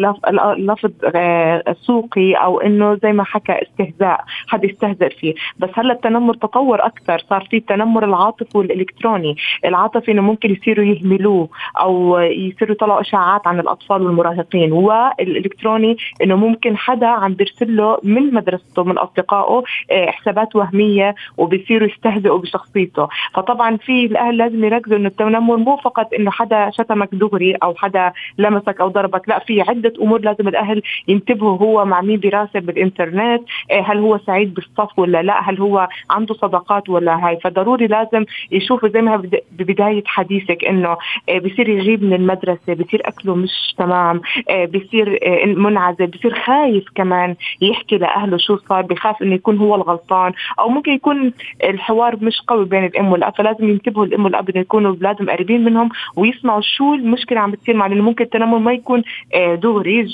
لفظ 0.58 0.90
آه، 1.14 1.76
سوقي 1.82 2.32
أو 2.32 2.60
إنه 2.60 2.94
زي 2.94 3.12
ما 3.12 3.24
حكى 3.24 3.52
استهزاء 3.52 4.24
حدا 4.46 4.66
يستهزئ 4.66 5.10
فيه. 5.10 5.34
بس 5.58 5.70
هلأ 5.74 5.92
التنمر 5.92 6.34
تطور 6.34 6.86
أكثر 6.86 7.18
صار 7.18 7.46
في 7.50 7.56
التنمر 7.56 8.04
العاطفي 8.04 8.58
والإلكتروني 8.58 9.36
العاطفي 9.64 10.12
إنه 10.12 10.22
ممكن 10.22 10.50
يصيروا 10.50 10.84
يهملوه 10.84 11.48
أو 11.80 12.18
يصيروا 12.18 12.74
يطلعوا 12.74 13.00
إشاعات 13.00 13.46
عن 13.46 13.60
الأطفال 13.60 14.02
والمراهقين 14.02 14.72
والإلكتروني 14.72 15.96
إنه 16.22 16.36
ممكن 16.36 16.76
حدا 16.76 17.06
عم 17.06 17.34
بيرسل 17.34 17.76
له 17.76 17.98
من 18.02 18.34
مدرسته 18.34 18.84
من 18.84 18.98
أصدقائه 18.98 19.62
آه، 19.90 20.10
حسابات 20.10 20.56
وهمية 20.56 21.14
وبيصيروا 21.36 21.88
يستهزئوا 21.88 22.38
بشخصيته. 22.38 23.08
فطبعا 23.34 23.76
في 23.76 24.04
الأهل 24.04 24.36
لازم 24.36 24.64
يركزوا 24.64 24.96
إنه 24.96 25.08
التنمر 25.08 25.56
مو 25.56 25.76
فقط 25.76 26.14
إنه 26.14 26.30
حدا 26.30 26.70
شتمك 26.70 27.08
دغري 27.12 27.54
أو 27.54 27.74
حدا 27.74 28.12
لمسك 28.38 28.80
أو 28.80 28.88
ضربك 28.88 29.28
لا 29.28 29.38
في 29.38 29.60
عدة 29.60 29.92
أمور 30.02 30.20
لازم 30.20 30.48
الأهل 30.48 30.82
ينتبهوا 31.08 31.58
هو 31.58 31.84
مع 31.84 32.00
مين 32.00 32.20
بيراسل 32.20 32.60
بالإنترنت 32.60 33.42
إيه، 33.70 33.80
هل 33.80 33.98
هو 33.98 34.18
سعيد 34.18 34.54
بالصف 34.54 34.98
ولا 34.98 35.22
لا 35.22 35.50
هل 35.50 35.58
هو 35.60 35.88
عنده 36.10 36.34
صداقات 36.34 36.88
ولا 36.88 37.26
هاي. 37.26 37.38
فضروري 37.44 37.86
لازم 37.86 38.24
يشوفوا 38.50 38.88
زي 38.88 39.02
ما 39.02 39.22
ببداية 39.52 40.02
حديثك 40.06 40.64
إنه 40.64 40.96
إيه، 41.28 41.40
بصير 41.40 41.68
يغيب 41.68 42.04
من 42.04 42.12
المدرسة 42.12 42.74
بصير 42.74 43.02
أكله 43.04 43.34
مش 43.34 43.74
تمام 43.78 44.20
إيه، 44.50 44.66
بصير 44.66 45.18
منعزل 45.46 46.06
بصير 46.06 46.34
خايف 46.34 46.84
كمان 46.94 47.36
يحكي 47.60 47.98
لأهله 47.98 48.36
شو 48.36 48.56
صار 48.56 48.82
بخاف 48.82 49.22
إنه 49.22 49.34
يكون 49.34 49.58
هو 49.58 49.74
الغلطان 49.74 50.32
أو 50.58 50.68
ممكن 50.68 50.92
يكون 50.92 51.17
الحوار 51.64 52.16
مش 52.24 52.40
قوي 52.48 52.64
بين 52.64 52.84
الأم 52.84 53.12
والأب 53.12 53.34
فلازم 53.36 53.68
ينتبهوا 53.68 54.04
الأم 54.04 54.24
والأب 54.24 54.50
إنه 54.50 54.60
يكونوا 54.60 54.90
اولادهم 54.90 55.30
قريبين 55.30 55.64
منهم 55.64 55.88
ويسمعوا 56.16 56.60
شو 56.60 56.94
المشكلة 56.94 57.40
عم 57.40 57.50
بتصير 57.50 57.76
مع 57.76 57.86
لأنه 57.86 58.02
ممكن 58.02 58.24
التنمر 58.24 58.58
ما 58.58 58.72
يكون 58.72 59.02
آه، 59.34 59.54
دغري 59.54 60.06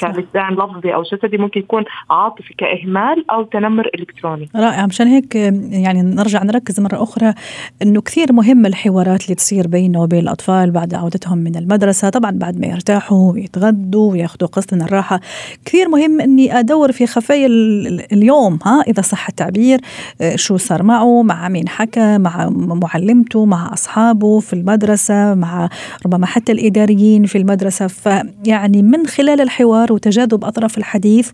كلسان 0.00 0.54
لفظي 0.54 0.94
أو 0.94 1.02
جسدي 1.02 1.38
ممكن 1.38 1.60
يكون 1.60 1.84
عاطفي 2.10 2.54
كإهمال 2.54 3.24
أو 3.30 3.42
تنمر 3.42 3.90
إلكتروني. 3.94 4.48
رائع. 4.56 4.86
مشان 4.86 5.06
هيك 5.06 5.34
يعني 5.70 6.02
نرجع 6.02 6.42
نركز 6.42 6.80
مرة 6.80 7.02
أخرى 7.02 7.34
إنه 7.82 8.00
كثير 8.00 8.32
مهم 8.32 8.66
الحوارات 8.66 9.24
اللي 9.24 9.34
تصير 9.34 9.66
بينه 9.66 10.02
وبين 10.02 10.22
الأطفال 10.22 10.70
بعد 10.70 10.94
عودتهم 10.94 11.38
من 11.38 11.56
المدرسة 11.56 12.10
طبعا 12.10 12.30
بعد 12.30 12.60
ما 12.60 12.66
يرتاحوا 12.66 13.32
ويتغدوا 13.32 14.12
وياخذوا 14.12 14.48
قسط 14.48 14.74
من 14.74 14.82
الراحة. 14.82 15.20
كثير 15.64 15.88
مهم 15.88 16.20
إني 16.20 16.58
أدور 16.58 16.92
في 16.92 17.06
خفايا 17.06 17.46
اليوم 18.12 18.58
ها 18.64 18.82
إذا 18.88 19.02
صح 19.02 19.28
التعبير 19.28 19.80
آه، 20.20 20.36
شو 20.48 20.56
صار 20.56 20.82
معه 20.82 21.22
مع 21.22 21.48
مين 21.48 21.68
حكى 21.68 22.18
مع 22.18 22.48
معلمته 22.54 23.44
مع 23.44 23.72
أصحابه 23.72 24.40
في 24.40 24.52
المدرسة 24.52 25.34
مع 25.34 25.68
ربما 26.06 26.26
حتى 26.26 26.52
الإداريين 26.52 27.26
في 27.26 27.38
المدرسة 27.38 27.86
فيعني 27.86 28.82
من 28.82 29.06
خلال 29.06 29.40
الحوار 29.40 29.92
وتجاذب 29.92 30.44
أطراف 30.44 30.78
الحديث 30.78 31.30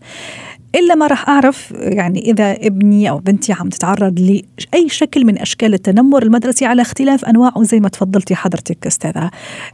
إلا 0.75 0.94
ما 0.94 1.06
راح 1.06 1.28
أعرف 1.28 1.73
يعني 1.76 2.30
إذا 2.30 2.52
ابني 2.52 3.11
أو 3.11 3.18
بنتي 3.18 3.52
عم 3.52 3.68
تتعرض 3.68 4.21
لأي 4.21 4.88
شكل 4.88 5.25
من 5.25 5.38
أشكال 5.38 5.75
التنمر 5.75 6.23
المدرسي 6.23 6.64
على 6.66 6.83
اختلاف 6.83 7.25
أنواعه 7.25 7.62
زي 7.62 7.80
ما 7.80 7.88
تفضلتي 7.88 8.35
حضرتك 8.35 8.87
أستاذة 8.87 9.30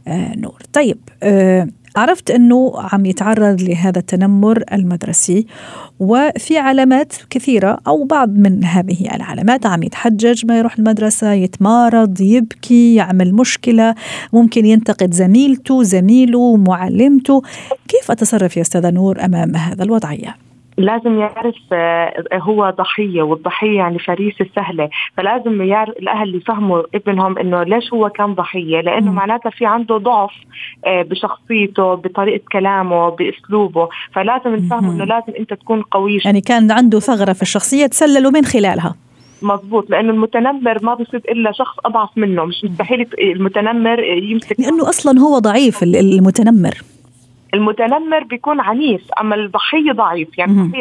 آه، 0.07 0.35
نور. 0.37 0.61
طيب 0.73 0.97
آه، 1.23 1.67
عرفت 1.95 2.31
أنه 2.31 2.73
عم 2.75 3.05
يتعرض 3.05 3.61
لهذا 3.61 3.99
التنمر 3.99 4.63
المدرسي 4.73 5.45
وفي 5.99 6.57
علامات 6.57 7.13
كثيرة 7.29 7.79
أو 7.87 8.03
بعض 8.03 8.29
من 8.29 8.63
هذه 8.63 9.15
العلامات 9.15 9.65
عم 9.65 9.83
يتحجج 9.83 10.45
ما 10.45 10.57
يروح 10.59 10.77
المدرسة 10.77 11.31
يتمارض 11.31 12.21
يبكي 12.21 12.95
يعمل 12.95 13.33
مشكلة 13.33 13.95
ممكن 14.33 14.65
ينتقد 14.65 15.13
زميلته 15.13 15.83
زميله 15.83 16.55
معلمته. 16.55 17.41
كيف 17.87 18.11
أتصرف 18.11 18.57
يا 18.57 18.61
أستاذة 18.61 18.89
نور 18.89 19.25
أمام 19.25 19.55
هذا 19.55 19.83
الوضعية؟ 19.83 20.50
لازم 20.77 21.19
يعرف 21.19 21.55
آه، 21.73 22.23
هو 22.33 22.73
ضحية 22.77 23.21
والضحية 23.21 23.77
يعني 23.77 23.99
فريسة 23.99 24.45
سهلة. 24.55 24.89
فلازم 25.17 25.61
يعرف 25.61 25.89
الأهل 25.89 26.35
يفهموا 26.35 26.83
ابنهم 26.95 27.37
إنه 27.37 27.63
ليش 27.63 27.93
هو 27.93 28.09
كان 28.09 28.33
ضحية؟ 28.33 28.81
لأنه 28.81 29.11
معناتها 29.11 29.49
في 29.49 29.65
عنده 29.65 29.97
ضعف 29.97 30.31
آه، 30.85 31.01
بشخصيته 31.01 31.93
بطريقة 31.93 32.43
كلامه 32.51 33.09
بأسلوبه. 33.09 33.89
فلازم 34.13 34.55
نفهمه 34.55 34.91
إنه 34.91 35.05
لازم 35.05 35.33
أنت 35.39 35.53
تكون 35.53 35.81
قوي 35.81 36.19
يعني 36.25 36.41
كان 36.41 36.71
عنده 36.71 36.99
ثغرة 36.99 37.33
في 37.33 37.41
الشخصية 37.41 37.85
تسللوا 37.85 38.31
من 38.31 38.45
خلالها. 38.45 38.95
مضبوط 39.41 39.89
لأنه 39.89 40.11
المتنمر 40.11 40.85
ما 40.85 40.93
بيصير 40.93 41.21
إلا 41.29 41.51
شخص 41.51 41.77
أضعف 41.85 42.09
منه. 42.17 42.45
مش 42.45 42.63
مستحيل 42.63 43.07
المتنمر 43.19 44.03
يمسك 44.03 44.59
لأنه 44.59 44.89
أصلا 44.89 45.19
هو 45.19 45.39
ضعيف 45.39 45.83
المتنمر. 45.83 46.73
المتنمر 47.53 48.23
بيكون 48.23 48.59
عنيف 48.59 49.01
أما 49.21 49.35
الضحية 49.35 49.91
ضعيف. 49.91 50.37
يعني 50.37 50.71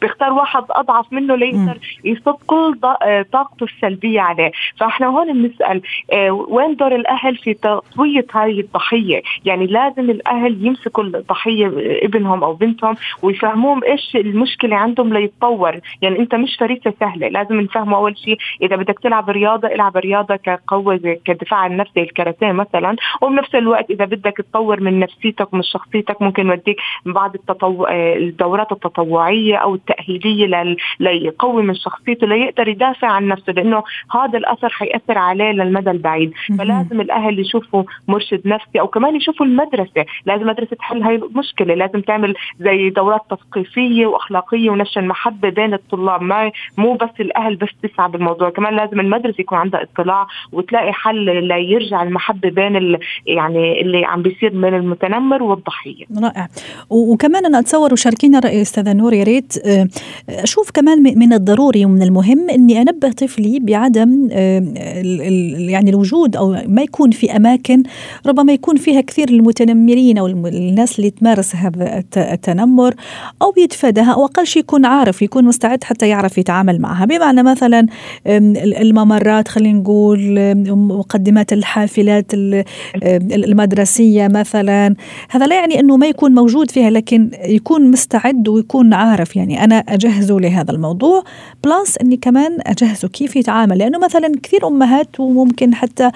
بيختار 0.00 0.32
واحد 0.32 0.64
أضعف 0.70 1.12
منه 1.12 1.34
ليقدر 1.36 1.78
يصب 2.04 2.36
كل 2.46 2.78
آه، 3.02 3.26
طاقته 3.32 3.64
السلبية 3.64 4.20
عليه. 4.20 4.52
فإحنا 4.76 5.06
هون 5.06 5.32
بنسأل 5.32 5.82
آه، 6.12 6.30
وين 6.30 6.76
دور 6.76 6.94
الأهل 6.94 7.36
في 7.36 7.54
تقوية 7.54 8.26
هاي 8.34 8.60
الضحية؟ 8.60 9.22
يعني 9.44 9.66
لازم 9.66 10.10
الأهل 10.10 10.66
يمسكوا 10.66 11.04
الضحية 11.04 11.72
ابنهم 12.02 12.44
أو 12.44 12.52
بنتهم 12.54 12.96
ويفهموهم 13.22 13.84
إيش 13.84 14.16
المشكلة 14.16 14.76
عندهم 14.76 15.12
ليتطور. 15.12 15.80
يعني 16.02 16.18
أنت 16.18 16.34
مش 16.34 16.56
فريسة 16.60 16.94
سهلة 17.00 17.28
لازم 17.28 17.60
نفهمه 17.60 17.96
أول 17.96 18.18
شيء. 18.18 18.38
إذا 18.62 18.76
بدك 18.76 18.98
تلعب 18.98 19.30
رياضة 19.30 19.68
العب 19.68 19.96
رياضة 19.96 20.36
كقوة 20.36 21.18
كدفاع 21.24 21.58
عن 21.58 21.72
النفس 21.72 21.90
الكاراتيه 21.96 22.52
مثلا. 22.52 22.96
وبنفس 23.22 23.54
الوقت 23.54 23.90
إذا 23.90 24.04
بدك 24.04 24.36
تطور 24.36 24.80
من 24.80 25.00
نفسيتك 25.00 25.52
ومن 25.52 25.62
شخصيتك 25.62 26.11
ممكن 26.20 26.46
نوديك 26.46 26.76
بعض 27.06 27.34
التطو... 27.34 27.86
الدورات 27.88 28.72
التطوعية 28.72 29.56
أو 29.56 29.74
التأهيلية. 29.74 30.76
ليقوي 31.00 31.62
من 31.62 31.74
شخصيته 31.74 32.26
ليقدر 32.26 32.68
يدافع 32.68 33.08
عن 33.08 33.28
نفسه 33.28 33.52
لأنه 33.52 33.82
هذا 34.14 34.38
الأثر 34.38 34.68
حيأثر 34.68 35.18
عليه 35.18 35.50
للمدى 35.50 35.90
البعيد. 35.90 36.32
فلازم 36.58 37.00
الأهل 37.00 37.38
يشوفوا 37.38 37.82
مرشد 38.08 38.48
نفسي 38.48 38.80
أو 38.80 38.86
كمان 38.86 39.16
يشوفوا 39.16 39.46
المدرسة. 39.46 40.04
لازم 40.26 40.42
المدرسة 40.42 40.76
تحل 40.76 41.02
هاي 41.02 41.14
المشكلة 41.14 41.74
لازم 41.74 42.00
تعمل 42.00 42.34
زي 42.60 42.90
دورات 42.90 43.20
تثقيفية 43.30 44.06
وأخلاقية 44.06 44.70
ونشر 44.70 45.00
المحبة 45.00 45.48
بين 45.48 45.74
الطلاب. 45.74 46.22
ما 46.22 46.50
مو 46.78 46.94
بس 46.94 47.20
الأهل 47.20 47.56
بس 47.56 47.68
تسعى 47.82 48.08
بالموضوع 48.10 48.50
كمان 48.50 48.76
لازم 48.76 49.00
المدرسة 49.00 49.40
يكون 49.40 49.58
عندها 49.58 49.82
اطلاع 49.82 50.26
وتلاقي 50.52 50.92
حل 50.92 51.44
ليرجع 51.48 52.02
المحبة 52.02 52.50
بين 52.50 52.76
ال... 52.76 52.98
يعني 53.26 53.80
اللي 53.80 54.04
عم 54.04 54.22
بيصير 54.22 54.50
بين 54.50 54.74
المتنمر 54.74 55.42
والضحية. 55.42 56.01
رائع. 56.18 56.48
وكمان 56.90 57.46
أنا 57.46 57.58
أتصور 57.58 57.92
وشاركينا 57.92 58.38
رأي 58.38 58.62
أستاذة 58.62 58.92
نور 58.92 59.14
يا 59.14 59.24
ريت 59.24 59.66
آه، 59.66 59.88
أشوف 60.28 60.70
كمان 60.70 61.02
من 61.02 61.32
الضروري 61.32 61.84
ومن 61.84 62.02
المهم 62.02 62.50
إني 62.50 62.82
أنبه 62.82 63.12
طفلي 63.12 63.58
بعدم 63.60 64.28
آه، 64.32 64.62
يعني 65.70 65.90
الوجود 65.90 66.36
أو 66.36 66.56
ما 66.66 66.82
يكون 66.82 67.10
في 67.10 67.36
أماكن 67.36 67.82
ربما 68.26 68.52
يكون 68.52 68.76
فيها 68.76 69.00
كثير 69.00 69.28
المتنمرين 69.28 70.18
أو 70.18 70.26
الناس 70.26 70.98
اللي 70.98 71.10
تمارس 71.10 71.56
هذا 71.56 72.04
التنمر 72.16 72.94
أو 73.42 73.50
بيتفاداها 73.50 74.12
أو 74.12 74.24
أقل 74.24 74.46
شيء 74.46 74.62
يكون 74.62 74.86
عارف 74.86 75.22
يكون 75.22 75.44
مستعد 75.44 75.84
حتى 75.84 76.08
يعرف 76.08 76.38
يتعامل 76.38 76.80
معها. 76.80 77.04
بمعنى 77.04 77.42
مثلا 77.42 77.86
الممرات 78.26 79.48
خلينا 79.48 79.78
نقول 79.78 80.18
مقدمات 80.76 81.52
الحافلات 81.52 82.26
المدرسية 83.04 84.28
مثلا. 84.28 84.94
هذا 85.30 85.46
لا 85.46 85.56
يعني 85.56 85.80
إنه 85.80 85.91
ما 85.96 86.06
يكون 86.06 86.34
موجود 86.34 86.70
فيها 86.70 86.90
لكن 86.90 87.30
يكون 87.44 87.90
مستعد 87.90 88.48
ويكون 88.48 88.94
عارف 88.94 89.36
يعني 89.36 89.64
أنا 89.64 89.74
أجهزه 89.76 90.40
لهذا 90.40 90.70
الموضوع 90.70 91.22
بلس 91.64 91.98
إني 91.98 92.16
كمان 92.16 92.58
أجهزه 92.66 93.08
كيف 93.08 93.36
يتعامل. 93.36 93.78
لأنه 93.78 93.98
مثلا 93.98 94.32
كثير 94.42 94.66
أمهات 94.66 95.20
وممكن 95.20 95.74
حتى 95.74 96.10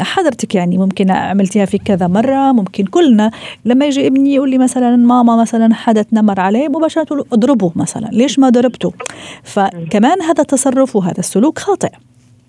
حضرتك 0.00 0.54
يعني 0.54 0.78
ممكن 0.78 1.10
عملتيها 1.10 1.64
في 1.64 1.78
كذا 1.78 2.06
مرة 2.06 2.52
ممكن 2.52 2.84
كلنا 2.84 3.30
لما 3.64 3.86
يجي 3.86 4.06
ابني 4.06 4.34
يقول 4.34 4.50
لي 4.50 4.58
مثلا 4.58 4.96
ماما 4.96 5.36
مثلا 5.36 5.74
حدا 5.74 6.02
تنمر 6.02 6.40
عليه 6.40 6.68
مباشرة 6.68 7.24
اضربه 7.32 7.72
مثلا 7.76 8.08
ليش 8.12 8.38
ما 8.38 8.48
ضربته؟ 8.48 8.92
فكمان 9.42 10.22
هذا 10.22 10.42
التصرف 10.42 10.96
وهذا 10.96 11.18
السلوك 11.18 11.58
خاطئ. 11.58 11.90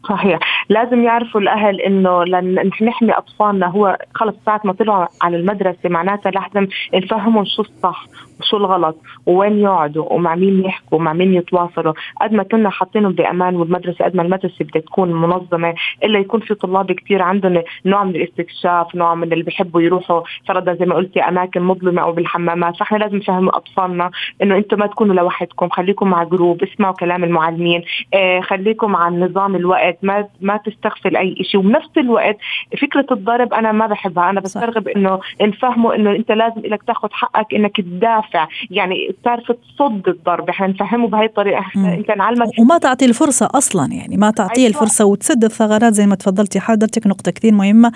صحيح. 0.09 0.58
لازم 0.69 1.03
يعرفوا 1.03 1.41
الأهل 1.41 1.81
إنه 1.81 2.23
لن 2.23 2.69
نحمي 2.81 3.11
أطفالنا. 3.11 3.67
هو 3.67 3.97
خلص 4.15 4.35
ساعة 4.45 4.61
ما 4.63 4.73
طلعوا 4.73 5.05
على 5.21 5.37
المدرسة 5.37 5.89
معناتها 5.89 6.31
لازم 6.31 6.67
نفهمهم 6.93 7.45
شو 7.45 7.61
الصح 7.61 8.05
وشو 8.39 8.57
الغلط 8.57 8.97
ووين 9.25 9.59
يقعدوا 9.59 10.13
ومع 10.13 10.35
مين 10.35 10.65
يحكوا 10.65 10.97
ومع 10.97 11.13
مين 11.13 11.33
يتواصلوا. 11.33 11.93
قد 12.21 12.33
ما 12.33 12.43
كنا 12.43 12.69
حاطينهم 12.69 13.11
بأمان 13.11 13.55
والمدرسة 13.55 14.05
قد 14.05 14.15
ما 14.15 14.23
المدرسة 14.23 14.65
بدها 14.65 14.81
تكون 14.81 15.13
منظمة 15.13 15.73
إلا 16.03 16.19
يكون 16.19 16.39
في 16.39 16.55
طلاب 16.55 16.91
كثير 16.91 17.21
عندهم 17.21 17.63
نوع 17.85 18.03
من 18.03 18.15
الاستكشاف 18.15 18.95
نوع 18.95 19.15
من 19.15 19.33
اللي 19.33 19.43
بيحبوا 19.43 19.81
يروحوا 19.81 20.21
فرضا 20.47 20.73
زي 20.73 20.85
ما 20.85 20.95
قلتي 20.95 21.19
أماكن 21.19 21.61
مظلمة 21.61 22.01
أو 22.01 22.11
بالحمامات. 22.11 22.77
فإحنا 22.77 22.97
لازم 22.97 23.17
نفهم 23.17 23.49
أطفالنا 23.49 24.11
إنه 24.41 24.57
أنتم 24.57 24.79
ما 24.79 24.87
تكونوا 24.87 25.15
لوحدكم. 25.15 25.69
خليكم 25.69 26.09
مع 26.09 26.23
جروب 26.23 26.63
اسمعوا 26.63 26.93
كلام 26.93 27.23
المعلمين. 27.23 27.83
آه 28.13 28.39
خليكم 28.39 28.95
عن 28.95 29.19
نظام 29.19 29.55
الوقت. 29.55 29.97
ما 30.03 30.27
ما 30.41 30.58
تستغفل 30.65 31.17
أي 31.17 31.35
شيء 31.41 31.59
وبنفس 31.59 31.97
الوقت 31.97 32.37
فكرة 32.81 33.05
الضرب 33.11 33.53
أنا 33.53 33.71
ما 33.71 33.87
بحبها. 33.87 34.29
أنا 34.29 34.41
بسترغب 34.41 34.87
إنه 34.87 35.19
نفهمه 35.41 35.95
إنه 35.95 36.11
أنت 36.11 36.31
لازم 36.31 36.61
لك 36.61 36.83
تاخذ 36.83 37.07
حقك 37.11 37.53
إنك 37.53 37.77
تدافع. 37.81 38.47
يعني 38.71 39.15
تعرف 39.23 39.51
تصد 39.51 40.07
الضرب. 40.07 40.49
إحنا 40.49 40.67
نفهمه 40.67 41.07
بهي 41.07 41.25
الطريقة. 41.25 41.65
إنت 41.75 42.11
نعلمك. 42.11 42.47
وما 42.59 42.77
تعطي 42.77 43.05
الفرصة 43.05 43.49
أصلا 43.53 43.93
يعني. 43.93 44.17
ما 44.17 44.31
تعطيه 44.31 44.61
أيوة. 44.61 44.69
الفرصة 44.69 45.05
وتسد 45.05 45.43
الثغرات 45.43 45.93
زي 45.93 46.05
ما 46.07 46.15
تفضلتي 46.15 46.59
حضرتك. 46.59 47.07
نقطة 47.07 47.31
كثير 47.31 47.53
مهمة. 47.53 47.91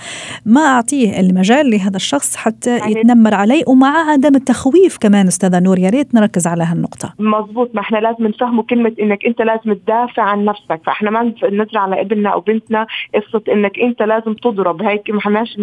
ما 0.46 0.62
أعطيه 0.62 1.20
المجال 1.20 1.70
لهذا 1.70 1.96
الشخص 1.96 2.36
حتى 2.36 2.78
يعني 2.78 2.92
يتنمر 2.92 3.34
علي 3.34 3.64
ومع 3.68 4.12
عدم 4.12 4.36
التخويف 4.36 4.98
كمان 4.98 5.28
أستاذة 5.28 5.60
نور 5.60 5.80
يا 5.80 5.90
ريت 5.90 6.16
نركز 6.16 6.48
على 6.48 6.64
هالنقطة. 6.64 7.14
مزبوط 7.20 7.76
ما 7.76 7.82
إحنا 7.82 7.98
لازم 7.98 8.28
نفهمه 8.28 8.64
كلمة 8.64 8.94
إنك 9.02 9.26
أنت 9.26 9.42
لازم 9.42 9.74
تدافع 9.74 10.24
عن 10.24 10.46
نفسك. 10.46 10.82
فإحنا 10.86 11.10
ما 11.10 11.34
نزرع 11.52 11.82
على 11.82 12.02
ابننا 12.02 12.30
أو 12.30 12.40
بنتنا 12.40 12.53
قصة 13.16 13.44
إنك 13.54 13.80
أنت 13.80 14.02
لازم 14.02 14.34
تضرب. 14.34 14.84
هيك 14.84 15.10
ما 15.10 15.22
حناش 15.22 15.58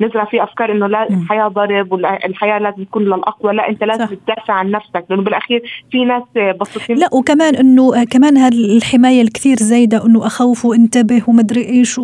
نزرع 0.00 0.24
في 0.24 0.42
أفكار 0.42 0.72
إنه 0.72 0.86
لا 0.86 1.08
الحياة 1.08 1.48
ضرب 1.48 1.92
والحياة 1.92 2.58
لازم 2.58 2.84
تكون 2.84 3.04
للأقوى. 3.04 3.52
لا 3.52 3.68
أنت 3.68 3.84
لازم 3.84 4.06
تدافع 4.06 4.54
عن 4.54 4.70
نفسك 4.70 5.04
لأنه 5.10 5.22
بالأخير 5.22 5.86
في 5.90 6.04
ناس 6.04 6.22
بسيطين. 6.60 6.96
لا 6.96 7.08
وكمان 7.12 7.54
إنه 7.56 8.04
كمان 8.04 8.36
هالحمايه 8.36 9.22
الكثير 9.22 9.56
زايدة 9.56 10.06
إنه 10.06 10.26
اخوفه 10.26 10.74
انتبه 10.74 11.22
ومدري 11.28 11.64
إيش 11.64 12.00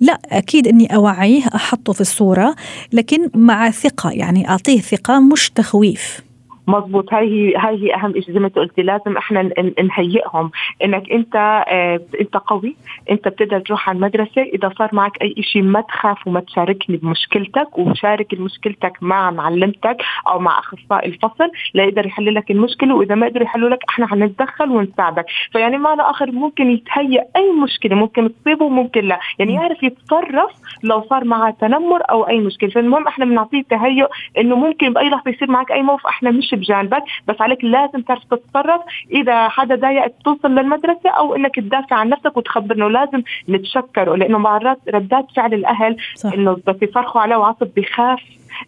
لا 0.00 0.18
أكيد 0.32 0.68
إني 0.68 0.94
أوعيه 0.94 1.42
أحطه 1.54 1.92
في 1.92 2.00
الصورة 2.00 2.54
لكن 2.92 3.30
مع 3.34 3.70
ثقة 3.70 4.10
يعني 4.10 4.48
أعطيه 4.48 4.80
ثقة 4.80 5.20
مش 5.20 5.50
تخويف. 5.50 6.25
مزبوط 6.66 7.14
هاي 7.14 7.28
هي 7.28 7.56
هاي 7.56 7.82
هي 7.82 7.94
أهم 7.94 8.12
شيء 8.12 8.34
زي 8.34 8.40
ما 8.40 8.46
أنت 8.46 8.58
قلتي 8.58 8.82
لازم 8.82 9.16
إحنا 9.16 9.50
نهيئهم 9.82 10.50
إنك 10.84 11.12
أنت 11.12 11.36
آه 11.68 12.00
أنت 12.20 12.36
قوي 12.36 12.76
أنت 13.10 13.28
بتقدر 13.28 13.60
تروح 13.60 13.88
على 13.88 13.96
المدرسة. 13.96 14.42
إذا 14.42 14.72
صار 14.78 14.88
معك 14.92 15.22
أي 15.22 15.34
شيء 15.42 15.62
ما 15.62 15.80
تخاف 15.80 16.26
وما 16.26 16.40
تشاركني 16.40 16.96
بمشكلتك 16.96 17.78
وشارك 17.78 18.34
مشكلتك 18.40 18.92
مع 19.00 19.30
معلمتك 19.30 19.96
أو 20.28 20.38
مع 20.38 20.58
أخصائي 20.58 21.08
الفصل 21.08 21.50
ليقدر 21.74 22.06
يحل 22.06 22.34
لك 22.34 22.50
المشكلة 22.50 22.94
وإذا 22.94 23.14
ما 23.14 23.26
قدر 23.26 23.42
يحلوا 23.42 23.68
لك 23.68 23.78
إحنا 23.88 24.06
حنتدخل 24.06 24.70
ونساعدك. 24.70 25.24
فيعني 25.52 25.78
معنى 25.78 26.02
آخر 26.02 26.32
ممكن 26.32 26.70
يتهيأ 26.70 27.24
أي 27.36 27.52
مشكلة 27.62 27.96
ممكن 27.96 28.30
تصيبه 28.34 28.64
وممكن 28.64 29.04
لا. 29.04 29.18
يعني 29.38 29.54
يعرف 29.54 29.82
يتصرف 29.82 30.50
لو 30.82 31.02
صار 31.10 31.24
معه 31.24 31.50
تنمر 31.60 32.02
أو 32.10 32.28
أي 32.28 32.38
مشكلة. 32.38 32.70
فالمهم 32.70 33.06
إحنا 33.06 33.24
بنعطيه 33.24 33.62
تهيؤ 33.62 34.08
إنه 34.38 34.56
ممكن 34.56 34.92
بأي 34.92 35.08
لحظة 35.10 35.30
يصير 35.30 35.50
معك 35.50 35.72
أي 35.72 35.82
موقف 35.82 36.06
إحنا 36.06 36.30
مش 36.30 36.54
بجانبك 36.56 37.02
بس 37.28 37.36
عليك 37.40 37.64
لازم 37.64 38.02
تعرف 38.02 38.24
تتصرف 38.24 38.80
إذا 39.10 39.48
حدا 39.48 39.74
ضايقك 39.74 40.14
توصل 40.24 40.50
للمدرسة 40.50 41.10
أو 41.10 41.34
إنك 41.34 41.54
تدافع 41.54 41.96
عن 41.96 42.08
نفسك 42.08 42.36
وتخبرنا 42.36 42.84
ولازم 42.84 43.22
نتشكره 43.48 44.16
لأنه 44.16 44.38
مرات 44.38 44.78
ردات 44.88 45.26
فعل 45.36 45.54
الأهل 45.54 45.96
صح. 46.14 46.32
إنه 46.32 46.56
بس 46.66 46.76
يصرخوا 46.82 47.20
عليه 47.20 47.36
وعصب 47.36 47.68
بخاف 47.76 48.20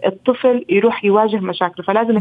الطفل 0.06 0.64
يروح 0.68 1.04
يواجه 1.04 1.36
مشاكله 1.36 1.86
فلازم 1.86 2.18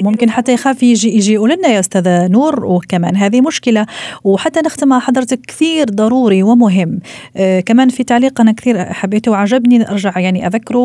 100% 0.00 0.04
ممكن 0.04 0.30
حتى 0.30 0.52
يخاف 0.52 0.82
يجي 0.82 1.16
يجي 1.16 1.32
يقول 1.32 1.50
لنا 1.50 1.68
يا 1.68 1.80
أستاذة 1.80 2.26
نور 2.26 2.64
وكمان. 2.64 3.16
هذه 3.16 3.40
مشكلة 3.40 3.86
وحتى 4.24 4.60
نختم 4.60 4.88
مع 4.88 4.98
حضرتك 4.98 5.40
كثير 5.46 5.86
ضروري 5.90 6.42
ومهم. 6.42 7.00
آه 7.36 7.60
كمان 7.60 7.88
في 7.88 8.04
تعليق 8.04 8.40
أنا 8.40 8.52
كثير 8.52 8.84
حبيته 8.84 9.30
وعجبني 9.30 9.90
أرجع 9.90 10.18
يعني 10.18 10.46
أذكره 10.46 10.78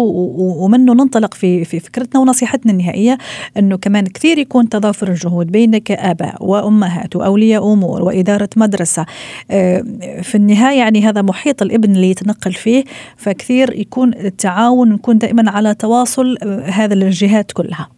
ومنه 0.61 0.93
ننطلق 0.93 1.33
في 1.33 1.65
في 1.65 1.79
فكرتنا 1.79 2.21
ونصيحتنا 2.21 2.71
النهائية 2.71 3.17
إنه 3.57 3.77
كمان 3.77 4.03
كثير 4.05 4.37
يكون 4.37 4.69
تضافر 4.69 5.07
الجهود 5.07 5.51
بين 5.51 5.77
كاباء 5.77 6.45
وأمهات 6.45 7.15
وأولياء 7.15 7.73
أمور 7.73 8.03
وإدارة 8.03 8.49
مدرسة. 8.55 9.05
آه 9.51 9.83
في 10.21 10.35
النهاية 10.35 10.77
يعني 10.77 11.01
هذا 11.01 11.21
محيط 11.21 11.61
الابن 11.61 11.95
اللي 11.95 12.09
يتنقل 12.09 12.53
فيه 12.53 12.83
فكثير 13.17 13.79
يكون 13.79 14.13
التعاون 14.13 14.89
نكون 14.91 15.17
دائما 15.17 15.51
على 15.51 15.73
تواصل 15.73 16.14
آه، 16.21 16.69
هذا 16.69 16.93
الجهات 16.93 17.51
كلها. 17.51 17.89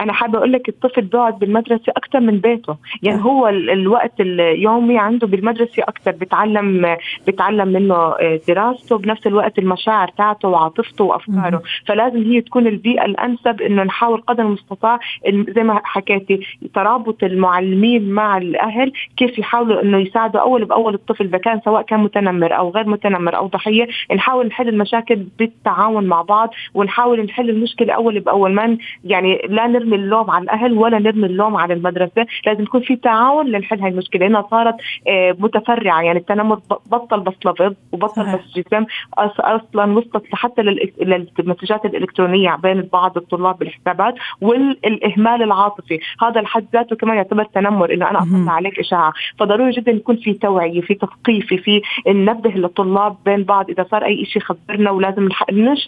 أنا 0.00 0.12
حابة 0.12 0.38
أقول 0.38 0.52
لك 0.52 0.68
الطفل 0.68 1.02
بيقعد 1.02 1.38
بالمدرسة 1.38 1.92
أكثر 1.96 2.20
من 2.20 2.38
بيته. 2.38 2.76
يعني 3.02 3.18
آه. 3.18 3.22
هو 3.22 3.48
الوقت 3.48 4.20
اليومي 4.20 4.98
عنده 4.98 5.26
بالمدرسة 5.26 5.82
أكثر 5.82 6.10
بتعلم 6.10 6.96
بتعلم 7.26 7.68
منه 7.68 7.94
آه، 7.94 8.40
دراسته 8.48 8.98
بنفس 8.98 9.26
الوقت 9.26 9.58
المشاعر 9.58 10.08
تاعته 10.08 10.48
وعاطفته 10.48 11.04
وأفكاره. 11.04 11.62
فلازم 11.86 12.22
هي 12.22 12.40
تكون 12.40 12.66
البيئة 12.66 13.04
الأنسب 13.04 13.62
إنه 13.62 13.82
نحاول 13.82 14.20
قدر 14.20 14.42
المستطاع 14.42 14.98
زي 15.28 15.62
ما 15.62 15.80
حكيتي 15.84 16.40
ترابط 16.74 17.24
المعلمين 17.24 18.10
مع 18.10 18.38
الأهل 18.38 18.92
كيف 19.16 19.38
يحاولوا 19.38 19.82
إنه 19.82 19.98
يساعدوا 19.98 20.40
أول 20.40 20.64
بأول 20.64 20.94
الطفل 20.94 21.24
إذا 21.24 21.38
كان 21.38 21.60
سواء 21.64 21.82
كان 21.82 22.00
متنمر 22.00 22.56
أو 22.56 22.70
غير 22.70 22.88
متنمر 22.88 23.36
أو 23.36 23.46
ضحية 23.46 23.88
نحاول 24.14 24.46
نحل 24.46 24.68
المشاكل 24.68 25.26
بالتعاون 25.38 26.04
مع 26.06 26.22
بعض 26.22 26.50
ونحاول 26.74 27.24
نحل 27.24 27.50
المشكلة 27.50 27.92
أول 27.92 28.20
بأول. 28.20 28.52
ما 28.52 28.78
يعني 29.04 29.42
لا 29.48 29.66
نرمي 29.66 29.89
اللوم 29.94 30.30
على 30.30 30.44
الأهل 30.44 30.72
ولا 30.72 30.98
نرمي 30.98 31.26
اللوم 31.26 31.56
على 31.56 31.74
المدرسة. 31.74 32.26
لازم 32.46 32.62
يكون 32.62 32.80
في 32.80 32.96
تعاون 32.96 33.46
لنحل 33.46 33.80
هاي 33.80 33.90
المشكلة. 33.90 34.20
لأنها 34.20 34.46
صارت 34.50 34.74
آه، 35.08 35.36
متفرعة. 35.38 36.02
يعني 36.02 36.18
التنمر 36.18 36.60
بطل 36.90 37.20
بس 37.20 37.34
لفظ 37.44 37.74
وبطل 37.92 38.22
بس 38.22 38.40
جسم. 38.56 38.84
أصلا 39.18 39.98
وصلت 39.98 40.24
حتى 40.32 40.62
للمسجات 40.62 41.84
الإلكترونية 41.84 42.56
بين 42.62 42.88
بعض 42.92 43.16
الطلاب 43.16 43.58
بالحسابات 43.58 44.14
والإهمال 44.40 45.42
العاطفي. 45.42 46.00
هذا 46.22 46.40
لحد 46.40 46.66
ذاته 46.72 46.96
كمان 46.96 47.16
يعتبر 47.16 47.44
تنمر 47.44 47.94
إنه 47.94 48.10
أنا 48.10 48.18
اطلع 48.18 48.52
عليك 48.52 48.78
إشاعة. 48.78 49.12
فضروري 49.38 49.70
جدا 49.70 49.92
يكون 49.92 50.16
في 50.16 50.32
توعية 50.32 50.80
في 50.80 50.94
تثقيف 50.94 51.46
في 51.54 51.82
ننبه 52.08 52.50
للطلاب 52.50 53.16
بين 53.24 53.44
بعض. 53.44 53.70
إذا 53.70 53.86
صار 53.90 54.04
أي 54.04 54.24
شيء 54.24 54.42
خبرنا 54.42 54.90
ولازم 54.90 55.28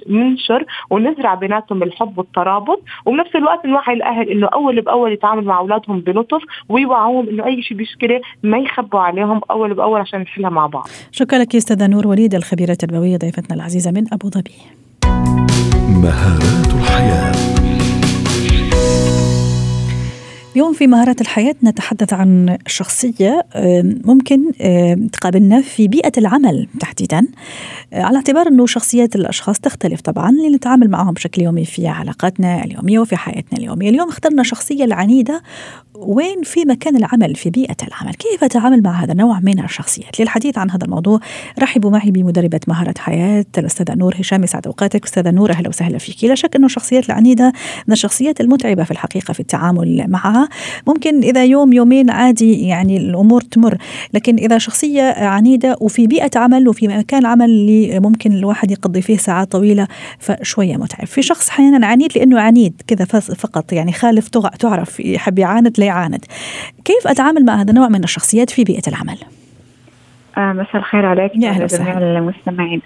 ننشر 0.08 0.64
ونزرع 0.90 1.34
بيناتهم 1.34 1.82
الحب 1.82 2.18
والترابط. 2.18 2.82
وبنفس 3.06 3.36
الوقت 3.36 3.64
نوعي 3.82 3.96
الأهل 3.96 4.28
إنه 4.28 4.46
أول 4.46 4.80
بأول 4.80 5.12
يتعامل 5.12 5.44
مع 5.44 5.58
أولادهم 5.58 6.00
بلطف 6.00 6.42
ويوعوهم 6.68 7.28
إنه 7.28 7.46
أي 7.46 7.62
شيء 7.62 7.76
مشكله 7.76 8.20
ما 8.42 8.58
يخبوا 8.58 9.00
عليهم 9.00 9.40
أول 9.50 9.74
بأول 9.74 10.00
عشان 10.00 10.20
نحلها 10.20 10.50
مع 10.50 10.66
بعض. 10.66 10.88
شكرا 11.12 11.38
لك 11.38 11.56
أستاذة 11.56 11.86
نور 11.86 12.06
وليد 12.06 12.34
الخبيرة 12.34 12.70
التربوية 12.70 13.16
ضيفتنا 13.16 13.56
العزيزة 13.56 13.90
من 13.90 14.04
أبو 14.12 14.28
ظبي. 14.28 14.54
مهارات 16.02 16.74
الحياة 16.74 17.51
اليوم 20.52 20.72
في 20.72 20.86
مهارات 20.86 21.20
الحياة 21.20 21.54
نتحدث 21.64 22.12
عن 22.12 22.58
شخصية 22.66 23.46
ممكن 24.04 24.52
تقابلنا 25.12 25.60
في 25.60 25.88
بيئة 25.88 26.12
العمل 26.18 26.68
تحديدا. 26.80 27.26
آه، 27.92 28.02
على 28.02 28.16
اعتبار 28.16 28.48
أنه 28.48 28.66
شخصيات 28.66 29.16
الأشخاص 29.16 29.60
تختلف 29.60 30.00
طبعا 30.00 30.30
اللي 30.30 30.56
نتعامل 30.56 30.90
معهم 30.90 31.14
بشكل 31.14 31.42
يومي 31.42 31.64
في 31.64 31.86
علاقاتنا 31.86 32.64
اليومية 32.64 32.98
وفي 32.98 33.16
حياتنا 33.16 33.58
اليومية. 33.58 33.90
اليوم 33.90 34.08
اخترنا 34.08 34.42
شخصية 34.42 34.84
العنيدة. 34.84 35.42
وين؟ 35.94 36.42
في 36.42 36.64
مكان 36.64 36.96
العمل 36.96 37.34
في 37.34 37.50
بيئة 37.50 37.76
العمل. 37.88 38.14
كيف 38.14 38.44
أتعامل 38.44 38.82
مع 38.82 39.04
هذا 39.04 39.12
النوع 39.12 39.40
من 39.40 39.64
الشخصيات؟ 39.64 40.20
للحديث 40.20 40.58
عن 40.58 40.70
هذا 40.70 40.84
الموضوع 40.84 41.20
رحبوا 41.58 41.90
معي 41.90 42.10
بمدربة 42.10 42.60
مهارة 42.68 42.94
حياة 42.98 43.46
الأستاذة 43.58 43.94
نور 43.94 44.14
هشام. 44.18 44.44
يسعد 44.44 44.66
أوقاتك. 44.66 45.04
أستاذة 45.04 45.30
نور 45.30 45.50
أهلا 45.50 45.68
وسهلا 45.68 45.98
فيك. 45.98 46.24
لا 46.24 46.34
شك 46.34 46.56
أنه 46.56 46.66
الشخصيات 46.66 47.06
العنيدة 47.06 47.52
من 47.86 47.92
الشخصيات 47.92 48.40
المتعبة 48.40 48.84
في 48.84 48.90
الحقيقة 48.90 49.32
في 49.32 49.40
التعامل 49.40 50.04
معها. 50.08 50.41
ممكن 50.86 51.22
إذا 51.22 51.44
يوم 51.44 51.72
يومين 51.72 52.10
عادي 52.10 52.66
يعني 52.66 52.96
الأمور 52.96 53.40
تمر. 53.40 53.76
لكن 54.14 54.36
إذا 54.36 54.58
شخصية 54.58 55.02
عنيدة 55.02 55.76
وفي 55.80 56.06
بيئة 56.06 56.38
عمل 56.38 56.68
وفي 56.68 56.88
مكان 56.88 57.26
عمل 57.26 57.44
اللي 57.44 58.00
ممكن 58.00 58.32
الواحد 58.32 58.70
يقضي 58.70 59.02
فيه 59.02 59.16
ساعات 59.16 59.52
طويلة 59.52 59.88
فشوية 60.18 60.76
متعب. 60.76 61.06
في 61.06 61.22
شخص 61.22 61.48
أحيانا 61.48 61.86
عنيد 61.86 62.18
لأنه 62.18 62.40
عنيد 62.40 62.82
كذا 62.86 63.04
فقط 63.04 63.72
يعني 63.72 63.92
خالف 63.92 64.28
تعرف 64.58 65.00
يحب 65.00 65.38
يعاند 65.38 65.80
لا 65.80 65.86
يعاند. 65.86 66.24
كيف 66.84 67.06
أتعامل 67.06 67.44
مع 67.44 67.60
هذا 67.60 67.70
النوع 67.70 67.88
من 67.88 68.04
الشخصيات 68.04 68.50
في 68.50 68.64
بيئة 68.64 68.88
العمل؟ 68.88 69.18
آه 70.38 70.52
مساء 70.52 70.76
الخير 70.76 71.06
عليك 71.06 71.32
يا 71.36 71.50
أهلا 71.50 71.66
جميع 71.66 71.98
المستمعين. 71.98 72.82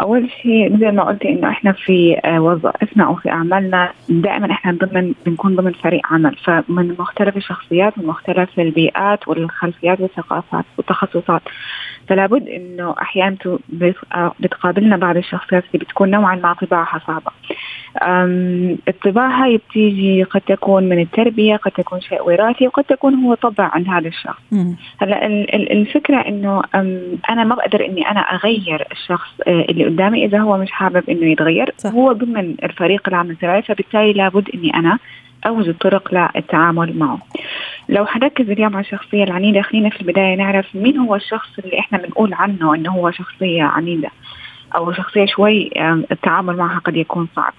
أول 0.00 0.30
شيء 0.42 0.72
مثل 0.72 0.88
ما 0.92 1.02
قلتي 1.02 1.28
إنه 1.28 1.48
إحنا 1.48 1.72
في 1.72 2.20
آه 2.24 2.40
وظائفنا 2.40 3.04
أو 3.04 3.14
في 3.14 3.30
أعمالنا 3.30 3.92
دائما 4.08 4.50
إحنا 4.50 4.72
ضمن 4.72 5.14
بنكون 5.26 5.56
ضمن 5.56 5.72
فريق 5.72 6.00
عمل 6.12 6.36
فمن 6.44 6.94
مختلف 6.98 7.36
الشخصيات 7.36 7.98
ومختلف 7.98 8.60
البيئات 8.60 9.28
والخلفيات 9.28 10.00
والثقافات 10.00 10.64
والتخصصات 10.78 11.42
فلا 12.08 12.26
بد 12.26 12.48
إنه 12.48 12.94
أحيانا 13.02 13.36
آه، 14.14 14.32
بتقابلنا 14.40 14.96
بعض 14.96 15.16
الشخصيات 15.16 15.64
اللي 15.74 15.84
بتكون 15.84 16.10
نوعا 16.10 16.36
ما 16.36 16.52
طباعها 16.52 17.00
صعبة. 17.06 17.30
الطباع 18.88 19.44
هاي 19.44 19.56
بتيجي 19.56 20.22
قد 20.22 20.40
تكون 20.40 20.84
من 20.84 21.00
التربية، 21.00 21.56
قد 21.56 21.70
تكون 21.70 22.00
شيء 22.00 22.22
وراثي 22.22 22.66
وقد 22.66 22.84
تكون 22.84 23.14
هو 23.14 23.34
طبع 23.34 23.64
عند 23.72 23.88
هذا 23.88 24.08
الشخص. 24.08 24.42
هلأ 25.00 25.26
الفكرة 25.72 26.16
إنه 26.16 26.62
أنا 27.30 27.44
ما 27.44 27.54
بقدر 27.54 27.86
إني 27.86 28.10
أنا 28.10 28.20
أغير 28.20 28.86
الشخص 28.92 29.30
آه، 29.46 29.66
اللي 29.68 29.84
قدامي 29.84 30.24
إذا 30.24 30.38
هو 30.38 30.58
مش 30.58 30.70
حابب 30.70 31.10
إنه 31.10 31.26
يتغير، 31.32 31.72
صح. 31.76 31.90
هو 31.90 32.12
ضمن 32.12 32.54
الفريق 32.62 33.08
العمل 33.08 33.36
تبعي 33.36 33.62
فبالتالي 33.62 34.12
لابد 34.12 34.48
إني 34.54 34.74
أنا 34.74 34.98
أوجد 35.46 35.74
طرق 35.74 36.14
للتعامل 36.14 36.98
معه. 36.98 37.18
لو 37.88 38.06
حنركز 38.06 38.50
اليوم 38.50 38.76
على 38.76 38.84
الشخصية 38.84 39.24
العنيدة 39.24 39.62
خلينا 39.62 39.90
في 39.90 40.00
البداية 40.00 40.34
نعرف 40.36 40.76
مين 40.76 40.98
هو 40.98 41.14
الشخص 41.14 41.58
اللي 41.58 41.78
إحنا 41.78 41.98
بنقول 41.98 42.34
عنه 42.34 42.74
إنه 42.74 42.90
هو 42.90 43.10
شخصية 43.10 43.62
عنيدة 43.62 44.10
أو 44.74 44.92
شخصية 44.92 45.26
شوي 45.26 45.70
التعامل 46.10 46.56
معها 46.56 46.78
قد 46.78 46.96
يكون 46.96 47.28
صعب. 47.36 47.52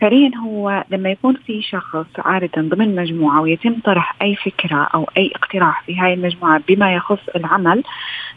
فعليا 0.00 0.30
هو 0.36 0.84
لما 0.90 1.10
يكون 1.10 1.34
في 1.46 1.62
شخص 1.62 2.06
عادة 2.18 2.62
ضمن 2.62 2.96
مجموعة 2.96 3.40
ويتم 3.40 3.74
طرح 3.84 4.14
أي 4.22 4.36
فكرة 4.36 4.88
أو 4.94 5.10
أي 5.16 5.32
اقتراح 5.34 5.82
في 5.82 5.98
هاي 5.98 6.14
المجموعة 6.14 6.62
بما 6.68 6.94
يخص 6.94 7.28
العمل 7.36 7.82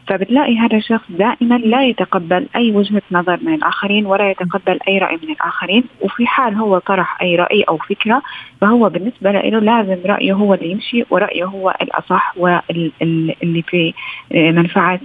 فبتلاقي 0.08 0.58
هذا 0.58 0.78
الشخص 0.78 1.06
دائما 1.10 1.56
لا 1.56 1.84
يتقبل 1.84 2.48
أي 2.56 2.72
وجهة 2.72 3.02
نظر 3.12 3.40
من 3.42 3.54
الآخرين 3.54 4.06
ولا 4.06 4.32
يتقبل 4.32 4.80
أي 4.88 4.98
رأي 4.98 5.20
من 5.24 5.30
الآخرين 5.32 5.84
وفي 6.02 6.28
حال 6.28 6.54
هو 6.56 6.78
طرح 6.78 7.22
أي 7.22 7.36
رأي 7.36 7.64
أو 7.64 7.78
فكرة 7.78 8.22
فهو 8.62 8.90
بالنسبة 8.90 9.32
له 9.32 9.60
لازم 9.60 9.98
رأيه 10.06 10.34
هو 10.34 10.54
اللي 10.54 10.72
يمشي 10.72 11.04
ورأيه 11.10 11.46
هو 11.46 11.76
الأصح 11.82 12.34
واللي 12.38 13.62
في 13.68 13.94
منفعة 14.34 15.00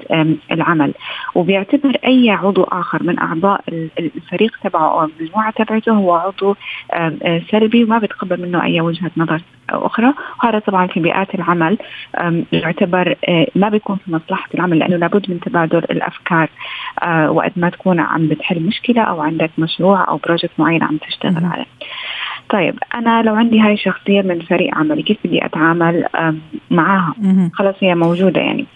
العمل. 0.52 0.92
وبيعتبر 1.34 1.96
أي 2.06 2.30
عضو 2.30 2.62
آخر 2.62 3.02
من 3.02 3.18
أعضاء 3.18 3.60
الفريق 3.98 4.56
تبعه 4.64 5.00
أو 5.00 5.04
المجموعة 5.04 5.50
تبعته 5.50 5.92
هو 5.92 6.14
عضو 6.14 6.56
سلبي 7.50 7.84
وما 7.84 7.98
بيتقبل 7.98 8.42
منه 8.42 8.64
أي 8.64 8.80
وجهة 8.80 9.10
نظر 9.16 9.42
أخرى. 9.70 10.14
وهذا 10.42 10.58
طبعا 10.58 10.86
في 10.86 11.00
بيئات 11.00 11.34
العمل 11.34 11.78
يعتبر 12.52 13.16
ما 13.54 13.68
بيكون 13.68 13.96
في 13.96 14.12
مصلحة 14.12 14.48
العمل 14.54 14.89
لأنه 14.90 15.00
لابد 15.00 15.30
من 15.30 15.40
تبادل 15.40 15.78
الأفكار 15.78 16.50
وقت 17.28 17.52
ما 17.56 17.70
تكون 17.70 18.00
عم 18.00 18.28
بتحل 18.28 18.62
مشكلة 18.62 19.02
أو 19.02 19.20
عندك 19.20 19.50
مشروع 19.58 20.08
أو 20.08 20.16
بروجكت 20.16 20.50
معين 20.58 20.82
عم 20.82 20.96
تشتغل 20.96 21.44
عليه. 21.44 21.66
طيب 22.50 22.78
أنا 22.94 23.22
لو 23.22 23.34
عندي 23.34 23.60
هاي 23.60 23.72
الشخصية 23.72 24.22
من 24.22 24.40
فريق 24.40 24.74
عملي 24.74 25.02
كيف 25.02 25.18
بدي 25.24 25.44
أتعامل 25.44 26.04
معاها؟ 26.70 27.14
خلاص 27.52 27.74
هي 27.80 27.94
موجودة 27.94 28.40
يعني. 28.40 28.66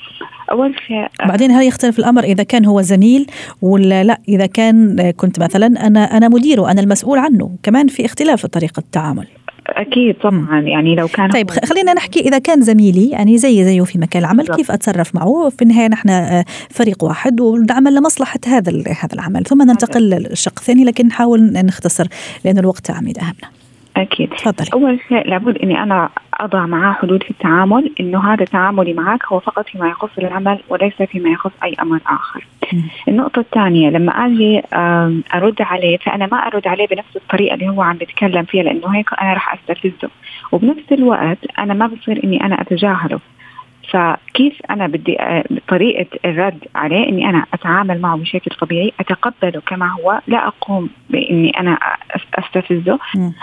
أول 0.50 0.74
شيء 0.86 1.06
بعدين 1.28 1.50
هل 1.50 1.66
يختلف 1.66 1.98
الأمر 1.98 2.22
إذا 2.24 2.44
كان 2.44 2.66
هو 2.66 2.80
زميل 2.80 3.26
ولا 3.62 4.04
لا؟ 4.04 4.18
إذا 4.28 4.46
كان 4.46 5.10
كنت 5.10 5.40
مثلا 5.42 5.66
أنا 5.66 6.16
أنا 6.16 6.28
مديره 6.28 6.70
أنا 6.70 6.80
المسؤول 6.80 7.18
عنه 7.18 7.56
كمان 7.62 7.86
في 7.86 8.04
اختلاف 8.04 8.40
في 8.40 8.48
طريقة 8.48 8.80
التعامل. 8.80 9.26
أكيد 9.68 10.14
طبعا. 10.14 10.60
يعني 10.60 10.94
لو 10.94 11.08
كان 11.08 11.30
طيب 11.30 11.50
خلينا 11.50 11.94
نحكي 11.94 12.20
إذا 12.20 12.38
كان 12.38 12.60
زميلي 12.60 13.10
يعني 13.10 13.38
زي 13.38 13.64
زيه 13.64 13.82
في 13.82 13.98
مكان 13.98 14.22
العمل 14.22 14.38
بالضبط. 14.38 14.56
كيف 14.56 14.70
أتصرف 14.70 15.14
معه؟ 15.14 15.48
في 15.48 15.62
النهاية 15.62 15.88
نحن 15.88 16.08
آه، 16.10 16.44
فريق 16.70 17.04
واحد 17.04 17.40
ونعمل 17.40 17.94
لمصلحة 17.94 18.38
هذا 18.46 18.72
هذا 18.72 19.14
العمل 19.14 19.44
ثم 19.44 19.62
ننتقل 19.62 20.02
للشق 20.02 20.58
الثاني 20.58 20.84
لكن 20.84 21.06
نحاول 21.06 21.52
نختصر 21.52 22.06
لأن 22.44 22.58
الوقت 22.58 22.90
عميد 22.90 23.18
أهمنا. 23.18 23.50
أكيد. 23.96 24.28
تفضلي. 24.30 24.68
أول 24.72 25.00
شيء 25.08 25.28
لابد 25.28 25.58
إني 25.58 25.82
أنا 25.82 26.08
أضع 26.40 26.66
معاه 26.66 26.92
حدود 26.92 27.22
في 27.22 27.30
التعامل. 27.30 27.92
إنه 28.00 28.32
هذا 28.32 28.44
تعاملي 28.44 28.92
معك 28.92 29.24
هو 29.24 29.38
فقط 29.40 29.68
فيما 29.68 29.88
يخص 29.88 30.10
العمل 30.18 30.58
وليس 30.68 31.02
فيما 31.02 31.30
يخص 31.30 31.50
أي 31.64 31.74
أمر 31.82 32.00
آخر. 32.06 32.46
م. 32.72 32.80
النقطة 33.08 33.40
الثانية 33.40 33.90
لما 33.90 34.12
أجي 34.12 34.62
أرد 35.34 35.62
عليه 35.62 35.96
فأنا 35.96 36.28
ما 36.32 36.36
أرد 36.36 36.68
عليه 36.68 36.86
بنفس 36.86 37.16
الطريقة 37.16 37.54
اللي 37.54 37.68
هو 37.68 37.82
عم 37.82 37.96
بيتكلم 37.96 38.44
فيها 38.44 38.62
لأنه 38.62 38.88
هيك 38.96 39.10
أنا 39.22 39.32
راح 39.32 39.54
أستفزه. 39.54 40.10
وبنفس 40.52 40.92
الوقت 40.92 41.38
أنا 41.58 41.74
ما 41.74 41.86
بصير 41.86 42.24
إني 42.24 42.44
أنا 42.44 42.60
أتجاهله. 42.60 43.20
فكيف 43.90 44.52
أنا 44.70 44.86
بدي 44.86 45.20
آه، 45.20 45.44
طريقة 45.68 46.06
الرد 46.24 46.58
عليه 46.74 47.08
إني 47.08 47.28
أنا 47.30 47.44
أتعامل 47.54 48.00
معه 48.00 48.16
بشكل 48.16 48.50
طبيعي 48.60 48.92
أتقبله 49.00 49.60
كما 49.66 49.90
هو 49.92 50.20
لا 50.26 50.46
أقوم 50.46 50.90
بإني 51.10 51.60
أنا 51.60 51.78
أستفزه 52.38 52.98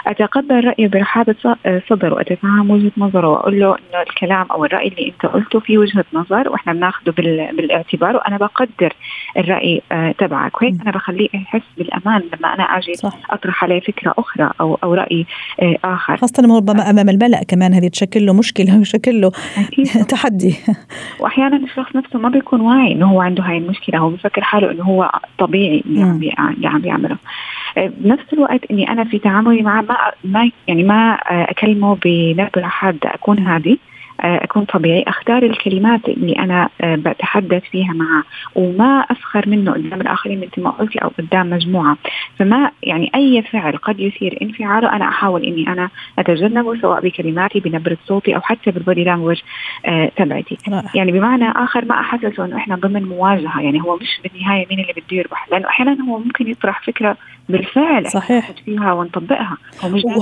أتقبل 0.07 0.65
رأيه 0.65 0.87
برحابة 0.87 1.35
آه، 1.65 1.81
صدر 1.89 2.13
واتفهم 2.13 2.71
وجهة 2.71 2.91
نظره 2.97 3.27
وأقول 3.27 3.59
له 3.59 3.67
إنه 3.67 4.01
الكلام 4.01 4.45
أو 4.51 4.65
الرأي 4.65 4.87
اللي 4.87 5.07
أنت 5.07 5.25
قلته 5.25 5.59
فيه 5.59 5.77
وجهة 5.77 6.05
نظر 6.13 6.49
وإحنا 6.49 6.73
بناخذه 6.73 7.11
بالاعتبار 7.51 8.15
وأنا 8.15 8.37
بقدر 8.37 8.93
الرأي 9.37 9.81
آه، 9.91 10.11
تبعك. 10.11 10.61
وهيك 10.61 10.81
أنا 10.81 10.91
بخليه 10.91 11.29
يحس 11.33 11.61
بالأمان 11.77 12.21
لما 12.21 12.53
أنا 12.53 12.63
أجي 12.63 12.93
صح. 12.93 13.17
أطرح 13.29 13.63
عليه 13.63 13.79
فكرة 13.79 14.13
أخرى 14.17 14.51
أو 14.61 14.79
أو 14.83 14.93
رأي 14.93 15.25
آخر. 15.85 16.17
خاصة 16.17 16.57
ربما 16.57 16.89
أمام 16.89 17.09
الملأ 17.09 17.43
كمان 17.43 17.73
هذه 17.73 17.87
تشكل 17.87 18.25
له 18.25 18.33
مشكلة 18.33 18.79
وتشكل 18.79 19.21
له 19.21 19.31
تحدي. 20.11 20.30
وأحيانا 21.19 21.57
الشخص 21.57 21.95
نفسه 21.95 22.19
ما 22.19 22.29
بيكون 22.29 22.61
واعي 22.61 22.91
إنه 22.91 23.11
هو 23.11 23.21
عنده 23.21 23.43
هاي 23.43 23.57
المشكلة. 23.57 23.99
هو 23.99 24.09
بفكر 24.09 24.41
حاله 24.41 24.71
إنه 24.71 24.83
هو 24.83 25.11
طبيعي 25.37 25.83
اللي 25.85 26.67
عم 26.67 26.81
بيعمله. 26.81 27.17
آه، 27.77 27.91
بنفس 27.97 28.33
الوقت 28.33 28.71
إني 28.71 28.89
أنا 28.89 29.03
في 29.03 29.19
تعاملي 29.19 29.61
معه 29.61 29.81
ما 29.81 29.97
ما 30.23 30.51
يعني 30.67 30.83
ما 30.83 31.13
أكلمه 31.29 31.97
بنبرة 32.05 32.67
حادة 32.67 33.13
أكون 33.13 33.39
هادي. 33.39 33.71
آه، 33.71 33.90
أكون 34.23 34.65
طبيعي. 34.65 35.03
أختار 35.07 35.43
الكلمات 35.43 36.09
اللي 36.09 36.33
أنا 36.39 36.69
آه، 36.81 36.95
بتحدث 36.95 37.63
فيها 37.71 37.93
معه 37.93 38.23
وما 38.55 39.05
اسخر 39.11 39.49
منه 39.49 39.71
قدام 39.71 40.01
الآخرين 40.01 40.39
مثل 40.39 40.61
ما 40.61 40.69
قلتي 40.69 40.99
أو 40.99 41.11
قدام 41.19 41.49
مجموعة. 41.49 41.97
فما 42.39 42.71
يعني 42.83 43.11
أي 43.15 43.41
فعل 43.41 43.77
قد 43.77 43.99
يثير 43.99 44.37
انفعاله 44.41 44.95
أنا 44.95 45.07
أحاول 45.07 45.43
إني 45.45 45.67
أنا 45.67 45.89
أتجنبه 46.19 46.81
سواء 46.81 47.01
بكلماتي 47.01 47.59
بنبرة 47.59 47.97
صوتي 48.07 48.35
أو 48.35 48.41
حتى 48.41 48.71
بالبودي 48.71 49.03
لانجوج 49.03 49.41
آه، 49.85 50.11
تبعتي. 50.15 50.57
يعني 50.95 51.11
بمعنى 51.11 51.51
آخر 51.51 51.85
ما 51.85 51.99
احسسه 51.99 52.45
إنه 52.45 52.57
إحنا 52.57 52.75
ضمن 52.75 53.03
مواجهة. 53.03 53.61
يعني 53.61 53.81
هو 53.81 53.95
مش 53.95 54.19
بالنهاية 54.23 54.67
مين 54.69 54.79
اللي 54.79 54.93
بده 54.93 55.17
يربح. 55.17 55.47
لأنه 55.51 55.67
أحيانا 55.67 55.97
هو 56.09 56.17
ممكن 56.19 56.47
يطرح 56.49 56.85
فكرة 56.85 57.17
بالفعل 57.49 58.11
صحيح. 58.11 58.51
فيها 58.65 58.93
ونطبقها 58.93 59.57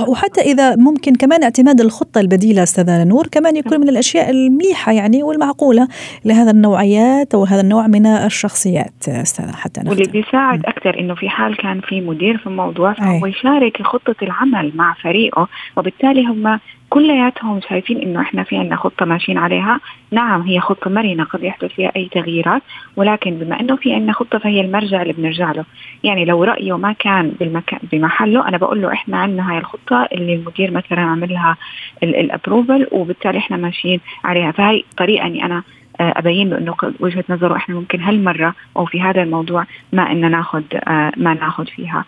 وحتى 0.07 0.41
إذا 0.41 0.75
ممكن 0.75 1.15
كمان 1.15 1.43
اعتماد 1.43 1.81
الخطة 1.81 2.21
البديلة 2.21 2.63
أستاذة 2.63 3.03
نور 3.03 3.27
كمان 3.27 3.55
يكون 3.55 3.79
من 3.79 3.88
الأشياء 3.89 4.29
المليحه 4.29 4.91
يعني 4.91 5.23
والمعقولة 5.23 5.87
لهذا 6.25 6.51
النوعيات 6.51 7.33
أو 7.33 7.43
هذا 7.43 7.61
النوع 7.61 7.87
من 7.87 8.05
الشخصيات 8.05 9.07
أستاذة 9.07 9.51
حتى 9.51 9.81
واللي 9.85 10.03
بيساعد 10.03 10.65
أكثر 10.65 10.99
إنه 10.99 11.15
في 11.15 11.29
حال 11.29 11.57
كان 11.57 11.81
في 11.81 12.01
مدير 12.01 12.37
في 12.37 12.47
الموضوع 12.47 12.93
فهو 12.93 13.25
يشارك 13.25 13.81
خطة 13.81 14.15
العمل 14.21 14.71
مع 14.75 14.93
فريقه 14.93 15.47
وبالتالي 15.77 16.25
هم 16.25 16.59
كلياتهم 16.89 17.61
شايفين 17.69 18.01
إنه 18.01 18.21
إحنا 18.21 18.43
في 18.43 18.57
عندنا 18.57 18.75
خطة 18.75 19.05
ماشيين 19.05 19.37
عليها، 19.37 19.79
نعم 20.11 20.41
هي 20.41 20.59
خطة 20.59 20.89
مرنة 20.89 21.23
قد 21.23 21.43
يحدث 21.43 21.71
فيها 21.73 21.91
أي 21.95 22.09
تغييرات، 22.11 22.61
ولكن 22.95 23.31
بما 23.31 23.59
إنه 23.59 23.75
في 23.75 23.93
عندنا 23.93 24.13
خطة 24.13 24.39
فهي 24.39 24.61
المرجع 24.61 25.01
اللي 25.01 25.13
بنرجع 25.13 25.51
له، 25.51 25.65
يعني 26.03 26.25
لو 26.25 26.43
رأيه 26.43 26.77
ما 26.77 26.91
كان 26.91 27.33
بالمكان 27.39 27.79
بمحله 27.91 28.47
أنا 28.47 28.57
بقول 28.57 28.81
له 28.81 28.93
إحنا 28.93 29.17
عندنا 29.17 29.51
هاي 29.51 29.57
الخطة 29.57 30.07
اللي 30.11 30.35
المدير 30.35 30.71
مثلا 30.71 31.01
عمل 31.01 31.33
لها 31.33 31.57
الابروفل 32.03 32.87
وبالتالي 32.91 33.37
إحنا 33.37 33.57
ماشيين 33.57 33.99
عليها، 34.23 34.51
فهي 34.51 34.83
طريقة 34.97 35.27
إني 35.27 35.45
أنا 35.45 35.63
أبين 35.99 36.49
له 36.49 36.57
انه 36.57 36.75
وجهة 36.99 37.23
نظره 37.29 37.55
إحنا 37.55 37.75
ممكن 37.75 38.01
هالمرة 38.01 38.55
أو 38.77 38.85
في 38.85 39.01
هذا 39.01 39.23
الموضوع 39.23 39.65
ما 39.93 40.11
ان 40.11 40.31
ناخذ 40.31 40.63
آه، 40.73 41.11
ما 41.17 41.33
ناخذ 41.33 41.65
فيها. 41.65 42.05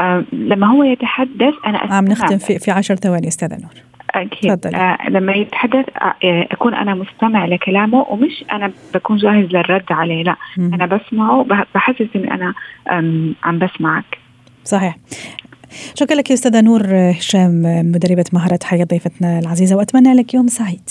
آه، 0.00 0.24
لما 0.32 0.66
هو 0.66 0.82
يتحدث 0.82 1.54
أنا 1.66 1.78
عم 1.78 2.04
نختم 2.04 2.38
في 2.38 2.58
في 2.58 2.70
10 2.70 2.94
ثواني 2.94 3.28
أستاذة 3.28 3.54
نور. 3.62 3.72
أكيد 4.10 4.66
آه 4.66 5.08
لما 5.08 5.32
يتحدث 5.32 5.84
آه 5.96 6.14
أكون 6.52 6.74
أنا 6.74 6.94
مستمع 6.94 7.44
لكلامه 7.46 8.06
ومش 8.10 8.44
أنا 8.52 8.72
بكون 8.94 9.16
جاهز 9.16 9.44
للرد 9.44 9.84
عليه 9.90 10.22
لا. 10.22 10.36
مم. 10.56 10.74
أنا 10.74 10.86
بسمعه 10.86 11.46
بحسس 11.74 12.06
إني 12.16 12.34
أنا 12.34 12.54
عم 13.42 13.58
بسمعك. 13.58 14.18
صحيح. 14.64 14.96
شكرا 15.94 16.16
لك 16.16 16.30
يا 16.30 16.34
أستاذة 16.34 16.60
نور 16.60 16.82
هشام 17.10 17.62
مدربة 17.92 18.24
مهارات 18.32 18.64
حياة 18.64 18.84
ضيفتنا 18.84 19.38
العزيزة 19.38 19.76
وأتمنى 19.76 20.14
لك 20.14 20.34
يوم 20.34 20.46
سعيد. 20.46 20.90